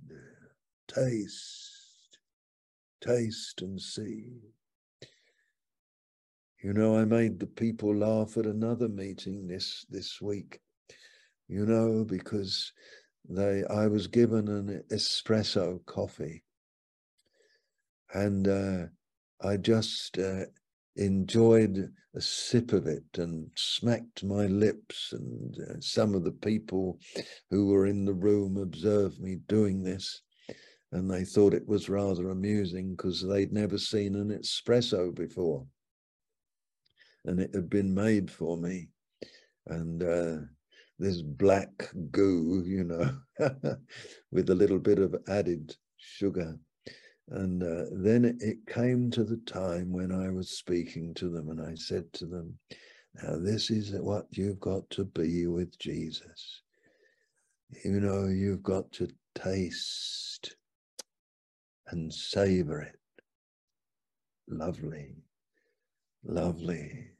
[0.87, 2.17] Taste,
[3.01, 4.25] taste and see.
[6.63, 10.61] You know, I made the people laugh at another meeting this this week.
[11.49, 12.71] You know, because
[13.29, 16.43] they I was given an espresso coffee,
[18.13, 18.85] and uh,
[19.41, 20.45] I just uh,
[20.95, 25.11] enjoyed a sip of it and smacked my lips.
[25.11, 26.99] And uh, some of the people
[27.49, 30.21] who were in the room observed me doing this.
[30.91, 35.65] And they thought it was rather amusing because they'd never seen an espresso before.
[37.25, 38.87] And it had been made for me.
[39.67, 40.37] And uh,
[40.99, 43.17] this black goo, you know,
[44.31, 46.57] with a little bit of added sugar.
[47.29, 51.61] And uh, then it came to the time when I was speaking to them, and
[51.61, 52.59] I said to them,
[53.21, 56.61] Now, this is what you've got to be with Jesus.
[57.83, 60.55] You know, you've got to taste
[61.87, 62.97] and savor it.
[64.47, 65.15] lovely,
[66.23, 67.14] lovely.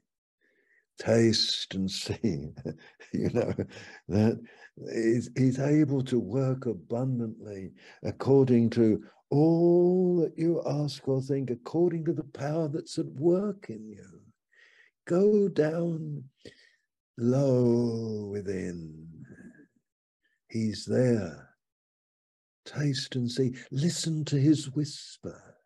[0.98, 2.52] Taste and see,
[3.12, 3.52] you know,
[4.08, 4.40] that
[4.92, 12.04] he's, he's able to work abundantly according to all that you ask or think, according
[12.04, 14.20] to the power that's at work in you.
[15.06, 16.24] Go down
[17.18, 19.06] low within.
[20.48, 21.50] He's there.
[22.64, 23.54] Taste and see.
[23.70, 25.56] Listen to his whisper.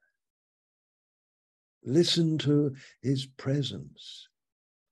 [1.85, 4.28] Listen to his presence.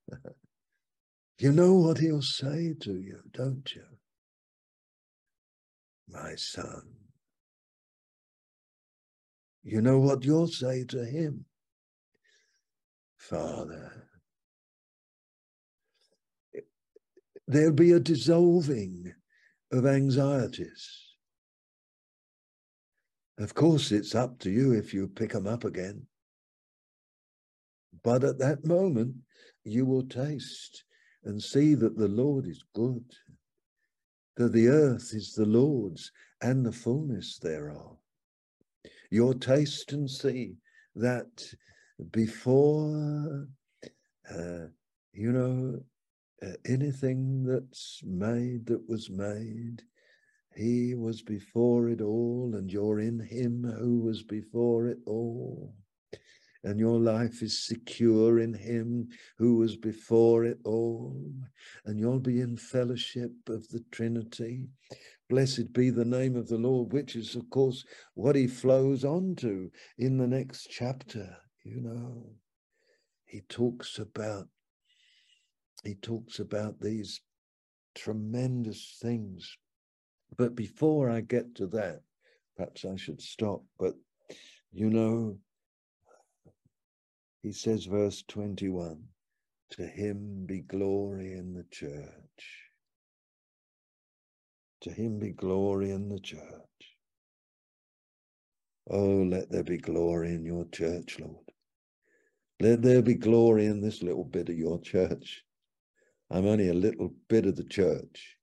[1.39, 3.85] you know what he'll say to you, don't you?
[6.09, 6.82] My son.
[9.62, 11.44] You know what you'll say to him?
[13.18, 14.09] Father.
[17.47, 19.12] There'll be a dissolving
[19.72, 21.09] of anxieties.
[23.39, 26.06] Of course, it's up to you if you pick them up again.
[28.02, 29.14] But at that moment,
[29.70, 30.84] you will taste
[31.24, 33.04] and see that the Lord is good,
[34.36, 37.96] that the earth is the Lord's and the fullness thereof.
[39.10, 40.56] You'll taste and see
[40.94, 41.44] that
[42.12, 43.48] before,
[44.30, 44.66] uh,
[45.12, 45.80] you know,
[46.42, 49.82] uh, anything that's made that was made,
[50.54, 55.74] he was before it all, and you're in him who was before it all
[56.64, 61.32] and your life is secure in him who was before it all,
[61.85, 64.66] and you'll be in fellowship of the Trinity.
[65.28, 69.36] Blessed be the name of the Lord, which is, of course, what he flows on
[69.36, 71.36] to in the next chapter.
[71.64, 72.30] You know,
[73.26, 74.48] he talks about
[75.85, 77.20] he talks about these
[77.94, 79.56] tremendous things.
[80.36, 82.01] But before I get to that,
[82.56, 83.62] perhaps I should stop.
[83.78, 83.94] But
[84.72, 85.39] you know,
[87.43, 89.02] he says, verse 21
[89.70, 92.69] To him be glory in the church.
[94.82, 96.43] To him be glory in the church.
[98.90, 101.52] Oh, let there be glory in your church, Lord.
[102.60, 105.44] Let there be glory in this little bit of your church.
[106.31, 108.36] I'm only a little bit of the church.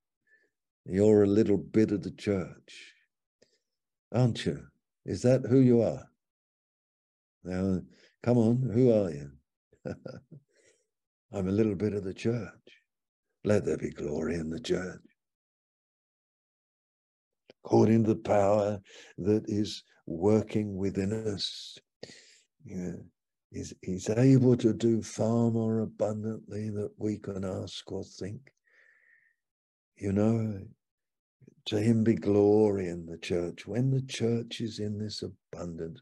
[0.86, 2.94] You're a little bit of the church,
[4.14, 4.68] aren't you?
[5.06, 6.08] Is that who you are?
[7.44, 7.82] Now,
[8.26, 9.30] Come on, who are you?
[11.32, 12.50] I'm a little bit of the church.
[13.44, 15.00] Let there be glory in the church.
[17.64, 18.80] According to the power
[19.20, 21.78] that is working within us,
[22.66, 22.94] yeah,
[23.52, 28.42] he's, he's able to do far more abundantly that we can ask or think.
[29.98, 30.62] You know,
[31.66, 33.68] to him be glory in the church.
[33.68, 36.00] When the church is in this abundance,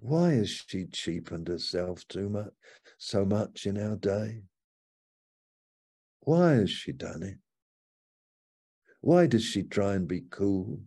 [0.00, 2.52] why has she cheapened herself too much,
[2.98, 4.42] so much in our day?
[6.20, 7.38] Why has she done it?
[9.02, 10.80] Why does she try and be cool?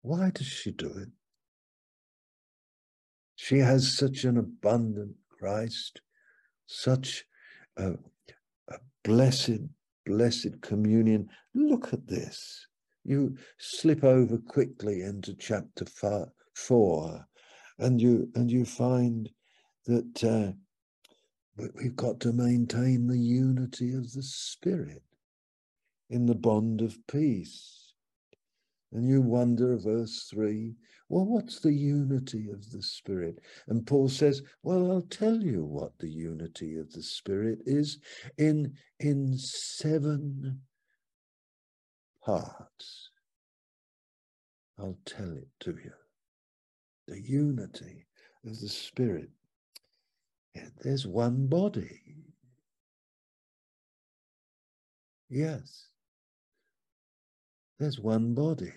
[0.00, 1.08] Why does she do it?
[3.34, 6.00] She has such an abundant Christ,
[6.66, 7.24] such
[7.76, 7.92] a,
[8.68, 9.60] a blessed,
[10.06, 11.28] blessed communion.
[11.54, 12.66] Look at this
[13.06, 15.86] you slip over quickly into chapter
[16.54, 17.26] four,
[17.78, 19.30] and you and you find
[19.86, 20.52] that uh,
[21.74, 25.02] we've got to maintain the unity of the spirit
[26.10, 27.94] in the bond of peace.
[28.92, 30.76] And you wonder, verse three,
[31.08, 33.38] well, what's the unity of the Spirit?
[33.68, 37.98] And Paul says, well, I'll tell you what the unity of the Spirit is
[38.38, 40.60] in, in seven
[42.26, 43.10] parts.
[44.78, 45.92] I'll tell it to you.
[47.06, 48.06] The unity
[48.44, 49.30] of the Spirit.
[50.54, 52.00] Yeah, there's one body.
[55.30, 55.86] Yes.
[57.78, 58.72] There's one body.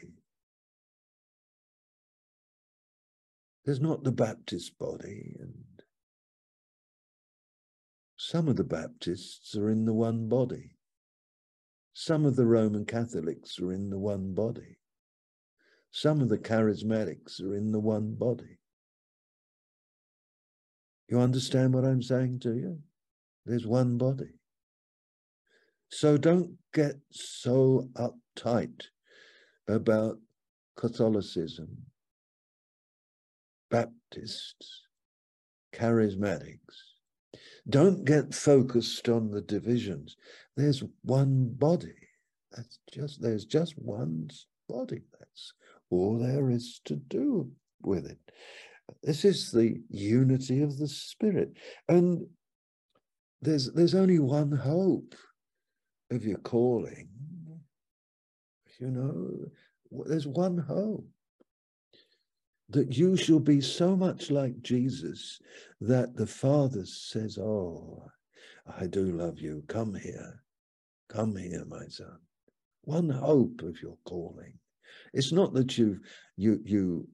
[3.65, 5.53] There's not the Baptist body, and
[8.17, 10.78] some of the Baptists are in the one body.
[12.01, 14.77] Some of the Roman Catholics are in the one body.
[15.91, 18.57] Some of the charismatics are in the one body.
[21.09, 22.79] You understand what I'm saying to you?
[23.45, 24.31] There's one body.
[25.89, 28.83] So don't get so uptight
[29.67, 30.19] about
[30.77, 31.79] Catholicism,
[33.69, 34.83] Baptists,
[35.75, 36.88] charismatics.
[37.69, 40.17] Don't get focused on the divisions.
[40.55, 41.95] There's one body.
[42.51, 44.29] That's just there's just one
[44.67, 45.01] body.
[45.19, 45.53] That's
[45.89, 47.51] all there is to do
[47.81, 48.17] with it.
[49.03, 51.53] This is the unity of the Spirit.
[51.87, 52.25] And
[53.41, 55.15] there's there's only one hope
[56.11, 57.09] of your calling.
[58.79, 61.05] You know, there's one hope
[62.69, 65.39] that you shall be so much like Jesus
[65.81, 68.11] that the Father says, Oh,
[68.67, 69.63] I do love you.
[69.67, 70.43] Come here.
[71.09, 72.19] Come here, my son.
[72.83, 74.53] One hope of your calling.
[75.13, 75.99] It's not that you
[76.37, 77.07] you you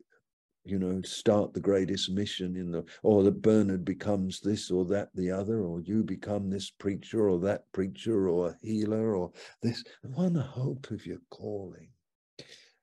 [0.65, 5.09] you know start the greatest mission in the or that Bernard becomes this or that
[5.15, 9.83] the other or you become this preacher or that preacher or a healer or this
[10.01, 11.89] one hope of your calling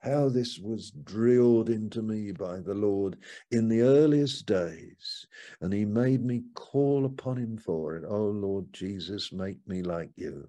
[0.03, 3.17] how this was drilled into me by the Lord
[3.51, 5.27] in the earliest days.
[5.61, 8.05] And he made me call upon him for it.
[8.07, 10.49] Oh, Lord Jesus, make me like you.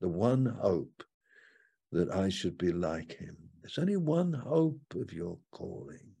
[0.00, 1.02] The one hope
[1.92, 3.36] that I should be like him.
[3.60, 6.14] There's only one hope of your calling,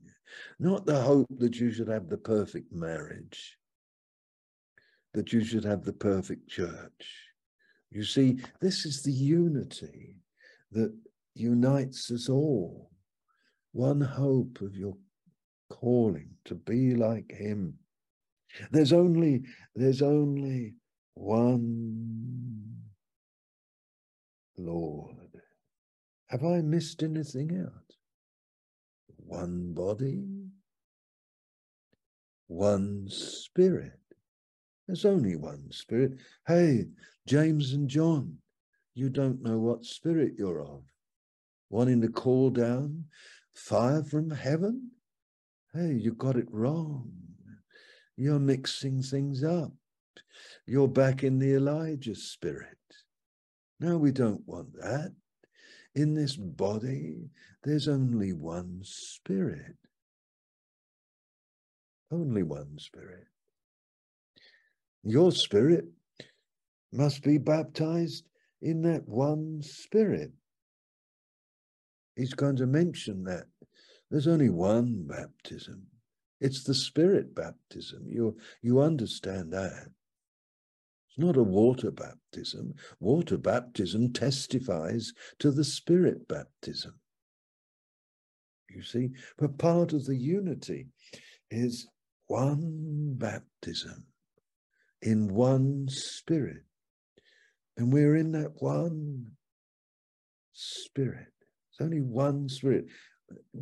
[0.58, 3.56] not the hope that you should have the perfect marriage,
[5.14, 7.26] that you should have the perfect church.
[7.92, 10.16] You see, this is the unity
[10.72, 10.92] that
[11.36, 12.90] unites us all.
[13.72, 14.96] One hope of your
[15.68, 17.74] calling to be like him.
[18.70, 19.42] There's only,
[19.74, 20.74] there's only
[21.14, 22.76] one
[24.56, 25.16] Lord.
[26.28, 27.94] Have I missed anything out?
[29.18, 30.24] One body,
[32.46, 34.00] one spirit.
[34.86, 36.12] There's only one spirit.
[36.46, 36.86] Hey,
[37.26, 38.38] James and John,
[38.94, 40.82] you don't know what spirit you're of
[41.70, 43.04] wanting to call down
[43.54, 44.90] fire from heaven.
[45.72, 47.10] Hey, you got it wrong.
[48.16, 49.72] You're mixing things up.
[50.66, 52.78] You're back in the Elijah spirit.
[53.78, 55.12] No, we don't want that.
[55.94, 57.30] In this body,
[57.62, 59.76] there's only one spirit.
[62.10, 63.26] Only one spirit.
[65.02, 65.84] Your spirit
[66.92, 68.24] must be baptized
[68.62, 70.32] in that one spirit.
[72.16, 73.44] He's going to mention that.
[74.10, 75.86] There's only one baptism.
[76.40, 78.04] It's the spirit baptism.
[78.08, 79.88] You, you understand that.
[81.08, 82.74] It's not a water baptism.
[83.00, 86.98] Water baptism testifies to the spirit baptism.
[88.70, 90.88] You see, but part of the unity
[91.50, 91.88] is
[92.26, 94.04] one baptism
[95.02, 96.64] in one spirit.
[97.76, 99.32] And we're in that one
[100.52, 101.35] spirit.
[101.76, 102.86] It's only one spirit.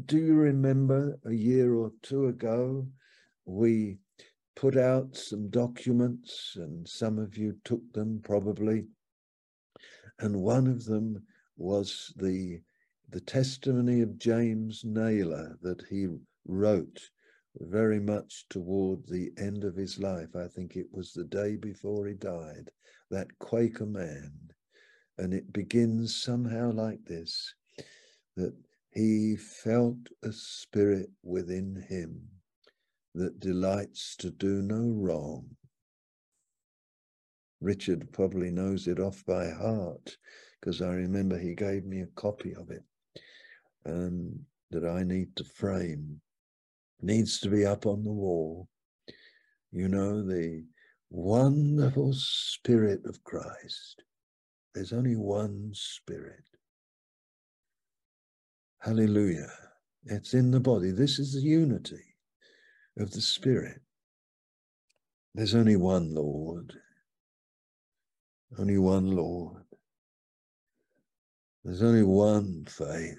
[0.06, 2.86] Do you remember a year or two ago,
[3.44, 3.98] we
[4.54, 8.86] put out some documents, and some of you took them probably.
[10.20, 11.26] And one of them
[11.56, 12.60] was the
[13.10, 16.06] the testimony of James Nayler that he
[16.46, 17.10] wrote
[17.56, 20.36] very much toward the end of his life.
[20.36, 22.70] I think it was the day before he died,
[23.10, 24.52] that Quaker man.
[25.18, 27.56] And it begins somehow like this
[28.36, 28.54] that
[28.92, 32.28] he felt a spirit within him
[33.14, 35.46] that delights to do no wrong.
[37.60, 40.16] Richard probably knows it off by heart
[40.60, 42.82] because I remember he gave me a copy of it
[43.86, 44.40] um,
[44.70, 46.20] that I need to frame.
[47.00, 48.68] Needs to be up on the wall.
[49.72, 50.64] You know, the
[51.10, 54.02] wonderful spirit of Christ.
[54.74, 56.44] There's only one spirit.
[58.84, 59.50] Hallelujah.
[60.04, 60.90] It's in the body.
[60.90, 62.04] This is the unity
[62.98, 63.80] of the Spirit.
[65.34, 66.74] There's only one Lord.
[68.58, 69.62] Only one Lord.
[71.64, 73.16] There's only one faith.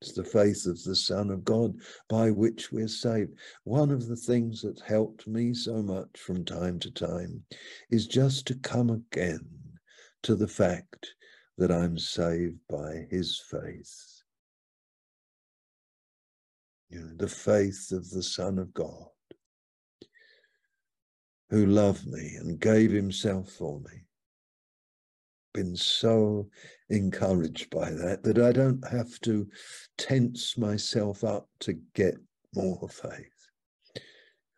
[0.00, 1.74] It's the faith of the Son of God
[2.08, 3.32] by which we're saved.
[3.64, 7.42] One of the things that helped me so much from time to time
[7.90, 9.48] is just to come again
[10.22, 11.08] to the fact
[11.58, 14.22] that I'm saved by his faith.
[16.88, 19.08] You know, the faith of the Son of God
[21.50, 24.04] who loved me and gave himself for me.
[25.52, 26.48] Been so
[26.88, 29.48] encouraged by that that I don't have to
[29.98, 32.14] tense myself up to get
[32.54, 33.50] more faith.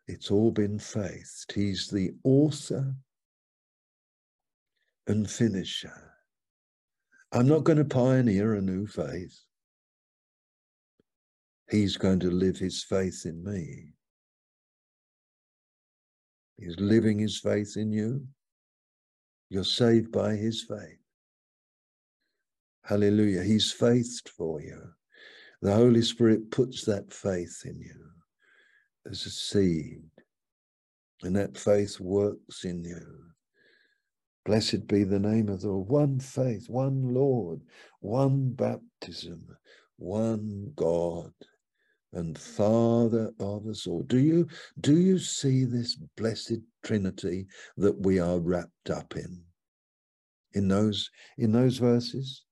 [0.07, 1.45] It's all been faith.
[1.53, 2.95] He's the author
[5.07, 6.12] and finisher
[7.35, 9.35] I'm not going to pioneer a new faith.
[11.71, 13.93] He's going to live his faith in me.
[16.59, 18.27] He's living his faith in you.
[19.49, 20.99] You're saved by his faith.
[22.83, 23.41] Hallelujah.
[23.41, 24.79] He's faithed for you.
[25.63, 28.11] The Holy Spirit puts that faith in you
[29.09, 30.03] as a seed,
[31.23, 33.32] and that faith works in you.
[34.45, 37.61] Blessed be the name of the one faith, one Lord,
[38.01, 39.47] one baptism,
[39.97, 41.31] one God
[42.13, 44.03] and Father of us all.
[44.03, 44.47] Do you
[44.79, 47.47] do you see this blessed Trinity
[47.77, 49.43] that we are wrapped up in?
[50.53, 52.43] In those in those verses?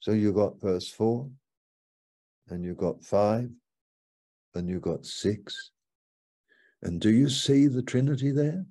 [0.00, 1.28] So you got verse four,
[2.48, 3.50] and you got five,
[4.54, 5.70] and you got six.
[6.82, 8.64] And do you see the Trinity there?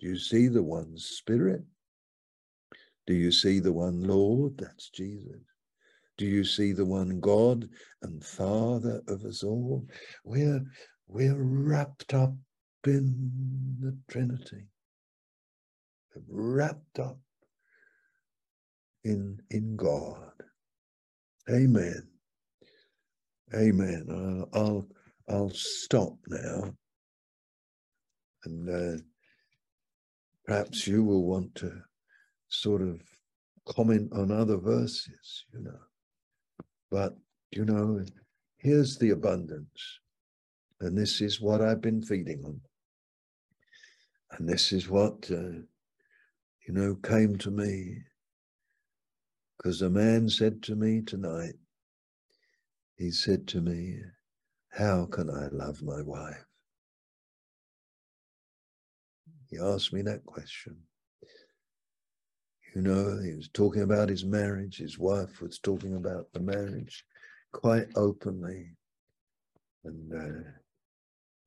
[0.00, 1.62] Do you see the one Spirit?
[3.06, 4.58] Do you see the one Lord?
[4.58, 5.40] That's Jesus.
[6.18, 7.68] Do you see the one God
[8.02, 9.86] and Father of us all?
[10.24, 10.64] We're,
[11.08, 12.34] we're wrapped up
[12.86, 14.64] in the Trinity,
[16.28, 17.18] wrapped up
[19.04, 20.32] in, in God.
[21.50, 22.08] Amen.
[23.54, 24.46] Amen.
[24.52, 24.86] I'll, I'll,
[25.28, 26.74] I'll stop now.
[28.44, 29.02] And uh,
[30.46, 31.72] perhaps you will want to
[32.48, 33.00] sort of
[33.66, 35.78] comment on other verses, you know.
[36.90, 37.16] But,
[37.50, 38.04] you know,
[38.58, 39.98] here's the abundance.
[40.80, 42.60] And this is what I've been feeding on.
[44.32, 45.62] And this is what, uh,
[46.66, 47.98] you know, came to me.
[49.56, 51.54] Because a man said to me tonight,
[52.96, 53.98] he said to me,
[54.70, 56.45] How can I love my wife?
[59.50, 60.76] He asked me that question.
[62.74, 64.78] You know, he was talking about his marriage.
[64.78, 67.04] His wife was talking about the marriage
[67.52, 68.76] quite openly.
[69.84, 70.50] And, uh,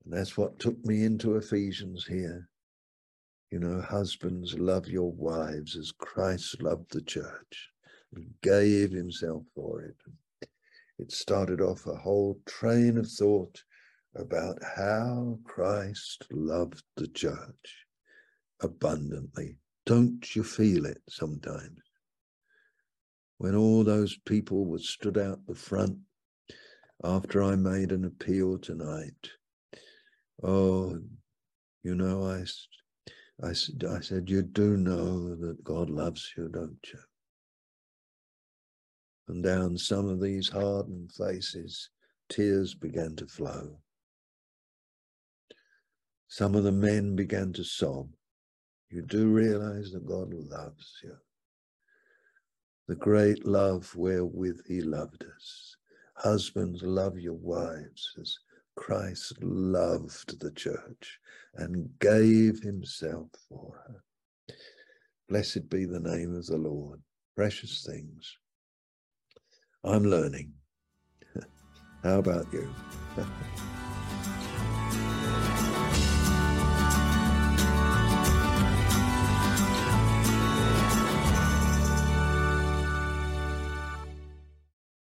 [0.04, 2.48] and that's what took me into Ephesians here.
[3.50, 7.70] You know, husbands, love your wives as Christ loved the church
[8.14, 9.96] and gave himself for it.
[10.98, 13.62] It started off a whole train of thought
[14.16, 17.86] about how Christ loved the church
[18.60, 19.56] abundantly.
[19.86, 21.80] Don't you feel it sometimes?
[23.38, 25.96] When all those people were stood out the front
[27.02, 29.30] after I made an appeal tonight.
[30.42, 30.98] Oh,
[31.82, 32.44] you know, I,
[33.46, 36.98] I, I said, you do know that God loves you, don't you?
[39.28, 41.88] And down some of these hardened faces,
[42.28, 43.78] tears began to flow.
[46.28, 48.10] Some of the men began to sob
[48.90, 51.16] you do realize that God loves you.
[52.88, 55.76] The great love wherewith he loved us.
[56.14, 58.36] Husbands, love your wives as
[58.76, 61.20] Christ loved the church
[61.54, 64.02] and gave himself for her.
[65.28, 67.00] Blessed be the name of the Lord.
[67.36, 68.36] Precious things.
[69.84, 70.52] I'm learning.
[72.02, 72.68] How about you?